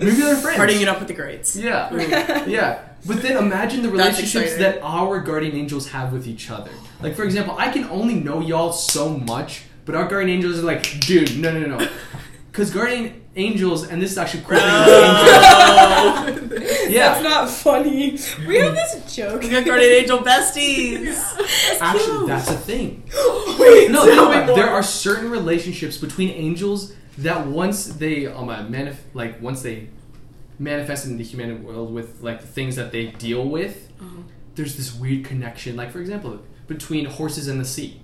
Maybe 0.00 0.20
they're 0.20 0.36
friends. 0.36 0.60
Partying 0.60 0.82
it 0.82 0.88
up 0.88 0.98
with 0.98 1.08
the 1.08 1.14
greats. 1.14 1.56
Yeah, 1.56 1.90
yeah. 2.46 2.88
But 3.06 3.22
then 3.22 3.36
imagine 3.38 3.82
the 3.82 3.88
relationships 3.88 4.56
that 4.56 4.80
our 4.82 5.20
guardian 5.20 5.56
angels 5.56 5.88
have 5.88 6.12
with 6.12 6.28
each 6.28 6.50
other. 6.50 6.70
Like 7.00 7.14
for 7.14 7.24
example, 7.24 7.56
I 7.58 7.70
can 7.72 7.84
only 7.84 8.14
know 8.14 8.40
y'all 8.40 8.72
so 8.72 9.08
much, 9.08 9.62
but 9.86 9.94
our 9.94 10.06
guardian 10.06 10.36
angels 10.36 10.58
are 10.58 10.62
like, 10.62 11.00
dude, 11.00 11.38
no, 11.38 11.58
no, 11.58 11.78
no, 11.78 11.88
because 12.52 12.70
guardian 12.70 13.22
angels, 13.34 13.88
and 13.88 14.00
this 14.00 14.12
is 14.12 14.18
actually 14.18 14.42
quoting 14.42 14.64
Oh. 14.66 16.26
angels. 16.28 16.50
That's 16.92 17.22
not 17.24 17.48
funny. 17.48 18.18
We 18.46 18.56
have 18.58 18.74
this 18.74 19.14
joke. 19.16 19.40
We 19.42 19.48
got 19.48 19.64
guardian 19.64 19.92
angel 19.92 20.18
besties. 20.18 21.16
actually, 21.80 22.26
that's 22.28 22.50
a 22.50 22.56
thing. 22.56 23.02
Wait, 23.58 23.90
No, 23.90 24.04
tell 24.04 24.04
think 24.04 24.16
me 24.16 24.36
about 24.36 24.42
it. 24.42 24.46
more. 24.48 24.56
there 24.56 24.68
are 24.70 24.82
certain 24.82 25.30
relationships 25.30 25.96
between 25.96 26.28
angels 26.30 26.92
that 27.18 27.46
once 27.46 27.86
they 27.86 28.26
um 28.26 28.48
uh, 28.50 28.64
manif- 28.64 29.04
like 29.14 29.40
once 29.40 29.62
they 29.62 29.88
manifest 30.58 31.06
in 31.06 31.16
the 31.16 31.24
human 31.24 31.64
world 31.64 31.92
with 31.92 32.20
like 32.22 32.40
the 32.42 32.46
things 32.46 32.76
that 32.76 32.92
they 32.92 33.06
deal 33.06 33.48
with, 33.48 33.88
Uh-huh. 34.00 34.22
there's 34.56 34.76
this 34.76 34.94
weird 34.94 35.24
connection. 35.24 35.74
Like 35.76 35.90
for 35.90 36.00
example, 36.00 36.40
between 36.66 37.06
horses 37.06 37.48
and 37.48 37.58
the 37.58 37.64
sea. 37.64 38.01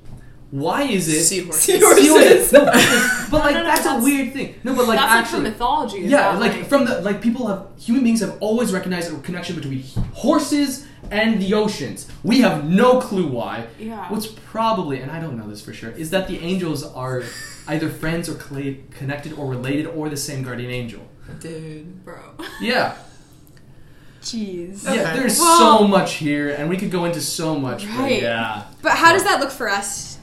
Why 0.50 0.82
is 0.84 1.08
it 1.08 1.24
Seahorses. 1.24 1.61
Seahorses. 1.61 2.52
No, 2.52 2.64
but 3.30 3.40
like 3.44 3.54
no, 3.54 3.62
no, 3.62 3.66
that's, 3.68 3.84
a 3.87 3.98
weird 4.02 4.32
thing. 4.32 4.54
No, 4.64 4.74
but 4.74 4.88
like 4.88 4.98
That's 4.98 5.12
actually, 5.12 5.44
like 5.44 5.52
from 5.52 5.52
mythology. 5.52 5.98
is 6.04 6.11
yeah, 6.11 6.32
that, 6.32 6.40
like 6.40 6.66
from 6.66 6.87
the 6.87 7.02
like 7.02 7.20
people 7.20 7.46
have 7.48 7.66
human 7.78 8.02
beings 8.02 8.20
have 8.20 8.38
always 8.40 8.72
recognized 8.72 9.12
a 9.12 9.18
connection 9.20 9.56
between 9.56 9.82
horses 10.14 10.87
and 11.11 11.40
the 11.40 11.52
oceans. 11.52 12.11
We 12.22 12.40
have 12.40 12.64
no 12.68 12.98
clue 12.98 13.26
why. 13.28 13.66
Yeah. 13.78 14.11
What's 14.11 14.26
probably, 14.26 15.00
and 15.00 15.11
I 15.11 15.20
don't 15.20 15.37
know 15.37 15.46
this 15.48 15.61
for 15.62 15.74
sure, 15.74 15.90
is 15.90 16.08
that 16.11 16.28
the 16.28 16.38
angels 16.40 16.82
are 16.82 17.24
either 17.66 17.90
friends 17.90 18.28
or 18.30 18.34
cla- 18.34 18.76
connected 18.90 19.34
or 19.34 19.46
related 19.46 19.87
or 19.87 20.08
the 20.08 20.16
same 20.16 20.42
guardian 20.42 20.70
angel. 20.70 21.02
Dude. 21.40 22.04
bro. 22.06 22.16
Yeah, 22.58 22.96
Jeez. 24.22 24.84
yeah. 24.84 24.92
Okay. 24.92 25.18
There's 25.18 25.38
Well- 25.38 25.78
so 25.78 25.87
much 25.88 26.14
here, 26.14 26.48
and 26.50 26.68
we 26.70 26.76
could 26.76 26.90
go 26.90 27.04
into 27.04 27.20
so 27.20 27.58
much. 27.58 27.87
But 27.87 27.98
Right. 27.98 28.22
yeah. 28.22 28.62
But 28.82 28.92
how 28.92 29.12
does 29.12 29.24
that 29.24 29.40
look 29.40 29.50
for 29.50 29.68
us? 29.68 30.17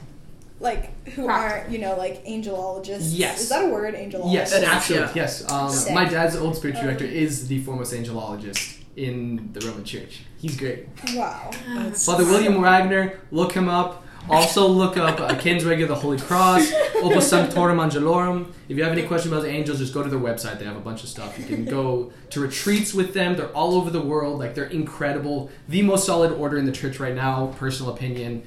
Like 0.58 1.06
who 1.10 1.26
Practical. 1.26 1.30
aren't 1.30 1.70
you 1.70 1.78
know 1.78 1.96
like 1.96 2.24
angelologists? 2.24 3.10
Yes. 3.12 3.42
Is 3.42 3.48
that 3.50 3.64
a 3.64 3.68
word? 3.68 3.94
Angelologist. 3.94 4.32
Yes, 4.32 4.52
It 4.54 4.62
is, 4.62 4.68
actually, 4.68 4.98
yeah. 5.00 5.12
yes. 5.14 5.50
Um, 5.52 5.94
my 5.94 6.04
dad's 6.06 6.34
old 6.36 6.56
spiritual 6.56 6.84
director 6.84 7.04
Um, 7.04 7.10
is 7.10 7.48
the 7.48 7.60
foremost 7.62 7.92
angelologist 7.92 8.78
in 8.96 9.50
the 9.52 9.60
Roman 9.66 9.84
Church. 9.84 10.20
He's 10.38 10.56
great. 10.56 10.86
Wow. 11.14 11.50
That's 11.74 12.06
Father 12.06 12.24
William 12.24 12.60
Wagner, 12.60 13.20
look 13.30 13.52
him 13.52 13.68
up. 13.68 14.04
Also 14.28 14.66
look 14.66 14.96
up 14.96 15.20
uh, 15.20 15.36
Canons 15.36 15.64
Regular 15.64 15.92
of 15.92 15.98
the 15.98 16.02
Holy 16.02 16.18
Cross, 16.18 16.72
Opus 16.96 17.30
Sanctorum 17.30 17.78
Angelorum. 17.78 18.52
If 18.68 18.76
you 18.76 18.82
have 18.82 18.90
any 18.92 19.06
questions 19.06 19.32
about 19.32 19.44
the 19.44 19.50
angels, 19.50 19.78
just 19.78 19.94
go 19.94 20.02
to 20.02 20.08
their 20.08 20.18
website. 20.18 20.58
They 20.58 20.64
have 20.64 20.74
a 20.76 20.80
bunch 20.80 21.04
of 21.04 21.08
stuff. 21.08 21.38
You 21.38 21.44
can 21.44 21.64
go 21.64 22.10
to 22.30 22.40
retreats 22.40 22.92
with 22.92 23.14
them. 23.14 23.36
They're 23.36 23.50
all 23.54 23.74
over 23.76 23.88
the 23.88 24.00
world. 24.00 24.40
Like 24.40 24.56
they're 24.56 24.64
incredible. 24.64 25.48
The 25.68 25.82
most 25.82 26.06
solid 26.06 26.32
order 26.32 26.58
in 26.58 26.64
the 26.64 26.72
church 26.72 26.98
right 26.98 27.14
now. 27.14 27.54
Personal 27.56 27.92
opinion, 27.92 28.42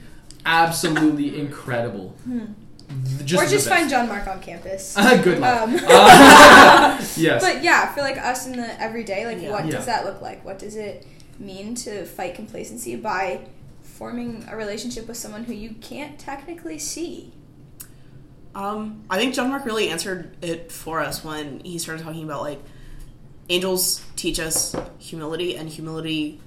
absolutely 0.46 1.40
incredible. 1.42 2.16
Just 3.24 3.44
or 3.44 3.48
just 3.48 3.70
find 3.70 3.90
John 3.90 4.08
Mark 4.08 4.28
on 4.28 4.40
campus. 4.42 4.96
Good 5.24 5.40
luck. 5.40 5.62
Um, 5.62 5.76
Uh, 5.76 6.98
yes. 7.18 7.44
But 7.44 7.64
yeah, 7.64 7.94
for 7.94 8.02
like 8.02 8.18
us 8.18 8.48
in 8.48 8.54
the 8.58 8.82
everyday, 8.82 9.26
like 9.26 9.42
Yeah. 9.42 9.52
what 9.52 9.66
Yeah. 9.66 9.72
does 9.72 9.86
that 9.86 10.06
look 10.06 10.22
like? 10.22 10.44
What 10.44 10.58
does 10.60 10.76
it 10.76 11.06
mean 11.38 11.76
to 11.76 12.06
fight 12.06 12.34
complacency 12.36 12.96
by 12.96 13.42
forming 13.84 14.46
a 14.50 14.56
relationship 14.58 15.08
with 15.08 15.18
someone 15.18 15.44
who 15.44 15.54
you 15.54 15.76
can't 15.82 16.18
technically 16.18 16.80
see? 16.80 17.32
Um, 18.56 19.04
I 19.10 19.18
think 19.20 19.36
John 19.36 19.50
Mark 19.50 19.66
really 19.66 19.90
answered 19.90 20.36
it 20.44 20.72
for 20.72 21.00
us 21.00 21.24
when 21.24 21.60
he 21.60 21.78
started 21.78 22.04
talking 22.04 22.24
about 22.24 22.42
like 22.42 22.60
angels 23.50 24.04
teach 24.16 24.40
us 24.40 24.76
humility 24.98 25.56
and 25.56 25.70
humility 25.70 26.40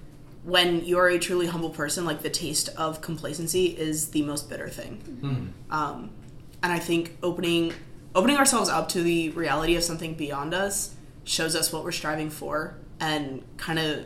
when 0.45 0.85
you're 0.85 1.09
a 1.09 1.19
truly 1.19 1.47
humble 1.47 1.71
person 1.71 2.05
like 2.05 2.23
the 2.23 2.31
taste 2.31 2.69
of 2.77 3.01
complacency 3.01 3.67
is 3.67 4.09
the 4.09 4.23
most 4.23 4.49
bitter 4.51 4.69
thing 4.69 5.01
Mhm. 5.23 5.75
um, 5.75 6.11
and 6.63 6.73
i 6.73 6.79
think 6.79 7.17
opening 7.23 7.73
opening 8.15 8.37
ourselves 8.37 8.69
up 8.69 8.89
to 8.91 9.03
the 9.03 9.31
reality 9.31 9.77
of 9.77 9.85
something 9.85 10.15
beyond 10.15 10.53
us 10.55 10.95
shows 11.25 11.55
us 11.55 11.73
what 11.73 11.85
we're 11.85 11.93
striving 11.93 12.29
for 12.31 12.75
and 13.01 13.43
kind 13.57 13.79
of 13.79 14.05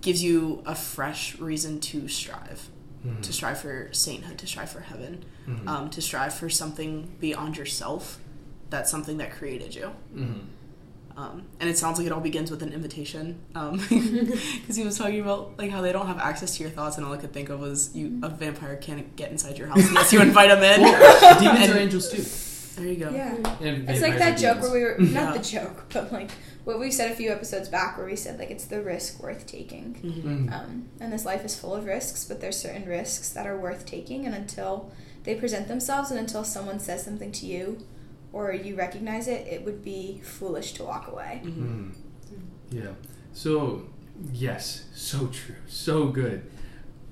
gives 0.00 0.22
you 0.22 0.62
a 0.66 0.74
fresh 0.74 1.38
reason 1.38 1.78
to 1.80 2.08
strive 2.08 2.68
Mhm. 3.06 3.22
to 3.22 3.32
strive 3.32 3.60
for 3.60 3.88
sainthood 3.92 4.38
to 4.38 4.46
strive 4.46 4.70
for 4.70 4.80
heaven 4.80 5.24
Mhm. 5.46 5.68
um, 5.68 5.90
to 5.90 6.02
strive 6.02 6.34
for 6.34 6.50
something 6.50 7.08
beyond 7.20 7.56
yourself 7.56 8.18
that's 8.70 8.90
something 8.90 9.16
that 9.18 9.30
created 9.32 9.74
you 9.74 9.92
Mhm. 10.14 10.40
Um, 11.20 11.42
and 11.60 11.68
it 11.68 11.76
sounds 11.76 11.98
like 11.98 12.06
it 12.06 12.12
all 12.12 12.20
begins 12.20 12.50
with 12.50 12.62
an 12.62 12.72
invitation 12.72 13.40
because 13.52 14.76
he 14.76 14.84
was 14.84 14.96
talking 14.96 15.20
about 15.20 15.58
like 15.58 15.70
how 15.70 15.80
they 15.80 15.92
don't 15.92 16.06
have 16.06 16.18
access 16.18 16.56
to 16.56 16.62
your 16.62 16.70
thoughts 16.70 16.96
and 16.96 17.04
all 17.06 17.12
i 17.12 17.16
could 17.16 17.32
think 17.32 17.48
of 17.48 17.58
was 17.60 17.94
you 17.94 18.20
a 18.22 18.28
vampire 18.28 18.76
can't 18.76 19.16
get 19.16 19.30
inside 19.30 19.58
your 19.58 19.68
house 19.68 19.86
unless 19.88 20.12
you 20.12 20.20
invite 20.20 20.50
him 20.50 20.62
in 20.62 20.80
Well, 20.82 21.40
demons 21.40 21.64
And- 21.64 21.72
are 21.72 21.78
angels 21.78 22.10
too. 22.10 22.22
there 22.82 22.92
you 22.92 22.96
go 23.04 23.10
Yeah. 23.10 23.34
And 23.60 23.88
It's 23.90 24.00
like 24.00 24.18
that 24.18 24.38
joke 24.38 24.56
demons. 24.58 24.70
where 24.72 24.96
we 24.98 25.04
were 25.06 25.10
not 25.12 25.34
Yeah. 25.34 25.38
the 25.38 25.44
joke, 25.44 25.84
but 25.92 26.12
like 26.12 26.30
what 26.64 26.78
we 26.78 26.90
said 26.92 27.10
a 27.10 27.16
few 27.16 27.30
episodes 27.32 27.68
back 27.68 27.96
where 27.96 28.06
we 28.06 28.14
said 28.14 28.38
like 28.38 28.50
it's 28.52 28.66
the 28.66 28.80
risk 28.82 29.20
worth 29.22 29.46
taking. 29.46 29.94
Mhm. 30.04 30.52
Um, 30.52 30.88
and 31.00 31.12
this 31.12 31.24
life 31.24 31.44
is 31.44 31.56
full 31.58 31.74
of 31.74 31.84
risks, 31.86 32.24
but 32.24 32.40
there's 32.40 32.56
certain 32.56 32.84
risks 32.86 33.30
that 33.30 33.46
are 33.46 33.58
worth 33.58 33.84
taking, 33.86 34.26
and 34.26 34.34
until 34.34 34.92
they 35.24 35.34
present 35.34 35.66
themselves, 35.66 36.10
and 36.12 36.20
until 36.20 36.44
someone 36.44 36.78
says 36.78 37.02
something 37.04 37.32
to 37.32 37.46
you, 37.46 37.78
or 38.32 38.52
you 38.52 38.76
recognize 38.76 39.28
it, 39.28 39.46
it 39.46 39.64
would 39.64 39.82
be 39.84 40.20
foolish 40.22 40.72
to 40.74 40.84
walk 40.84 41.08
away. 41.08 41.42
Mhm. 41.44 41.52
Mm. 41.52 41.92
Yeah. 42.70 42.90
So, 43.32 43.84
yes, 44.32 44.84
so 44.94 45.28
true, 45.28 45.54
so 45.66 46.08
good. 46.08 46.42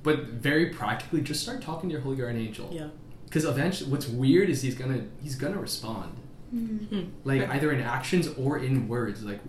But 0.02 0.24
very 0.26 0.66
practically, 0.66 1.20
just 1.20 1.42
start 1.42 1.62
talking 1.62 1.88
to 1.88 1.92
your 1.94 2.02
holy 2.02 2.16
guardian 2.16 2.46
angel. 2.46 2.68
yeah 2.72 2.88
Because 3.24 3.44
eventually, 3.44 3.90
what's 3.90 4.06
weird 4.08 4.48
is 4.50 4.62
he's 4.62 4.74
gonna 4.74 5.04
he's 5.22 5.34
gonna 5.36 5.58
respond, 5.58 6.12
like 7.24 7.48
either 7.48 7.72
in 7.72 7.80
actions 7.80 8.28
or 8.38 8.58
in 8.58 8.86
words. 8.88 9.22
Like 9.24 9.40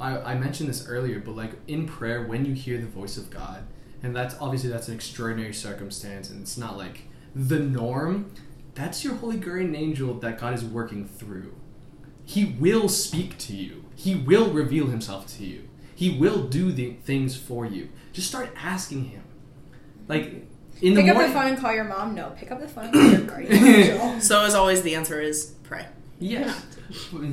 I, 0.00 0.18
I 0.32 0.34
mentioned 0.38 0.68
this 0.68 0.86
earlier, 0.88 1.20
but 1.20 1.36
like 1.36 1.52
in 1.68 1.86
prayer, 1.86 2.26
when 2.26 2.44
you 2.44 2.52
hear 2.54 2.78
the 2.78 2.86
voice 2.86 3.16
of 3.16 3.30
God, 3.30 3.62
and 4.02 4.14
that's 4.14 4.34
obviously 4.40 4.68
that's 4.70 4.88
an 4.88 4.94
extraordinary 4.94 5.54
circumstance, 5.54 6.28
and 6.30 6.42
it's 6.42 6.58
not 6.58 6.76
like 6.76 7.02
the 7.34 7.58
norm. 7.60 8.30
That's 8.74 9.04
your 9.04 9.14
holy 9.14 9.36
guardian 9.36 9.74
angel 9.74 10.14
that 10.14 10.38
God 10.38 10.54
is 10.54 10.64
working 10.64 11.06
through. 11.06 11.54
He 12.24 12.44
will 12.44 12.88
speak 12.88 13.38
to 13.38 13.54
you. 13.54 13.84
He 13.94 14.14
will 14.14 14.50
reveal 14.50 14.86
himself 14.86 15.26
to 15.36 15.44
you. 15.44 15.68
He 15.94 16.18
will 16.18 16.48
do 16.48 16.72
the 16.72 16.94
things 17.04 17.36
for 17.36 17.64
you. 17.66 17.88
Just 18.12 18.28
start 18.28 18.50
asking 18.56 19.04
him. 19.06 19.22
Like 20.08 20.46
in 20.82 20.94
the 20.94 21.02
Pick 21.02 21.10
up 21.10 21.18
the 21.18 21.32
phone 21.32 21.46
and 21.46 21.58
call 21.58 21.72
your 21.72 21.84
mom. 21.84 22.14
No, 22.14 22.30
pick 22.36 22.50
up 22.50 22.60
the 22.60 22.68
phone 22.68 22.86
and 22.86 22.92
call 22.94 23.10
your 23.10 23.20
guardian 23.20 23.64
angel. 23.64 24.20
So 24.20 24.42
as 24.44 24.54
always, 24.54 24.82
the 24.82 24.94
answer 24.96 25.20
is 25.20 25.54
pray. 25.62 25.86
Yes. 26.18 26.66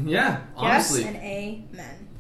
Yeah. 0.06 0.42
Honestly. 0.56 1.02
Yes 1.02 1.08
and 1.08 1.18
amen. 1.18 2.01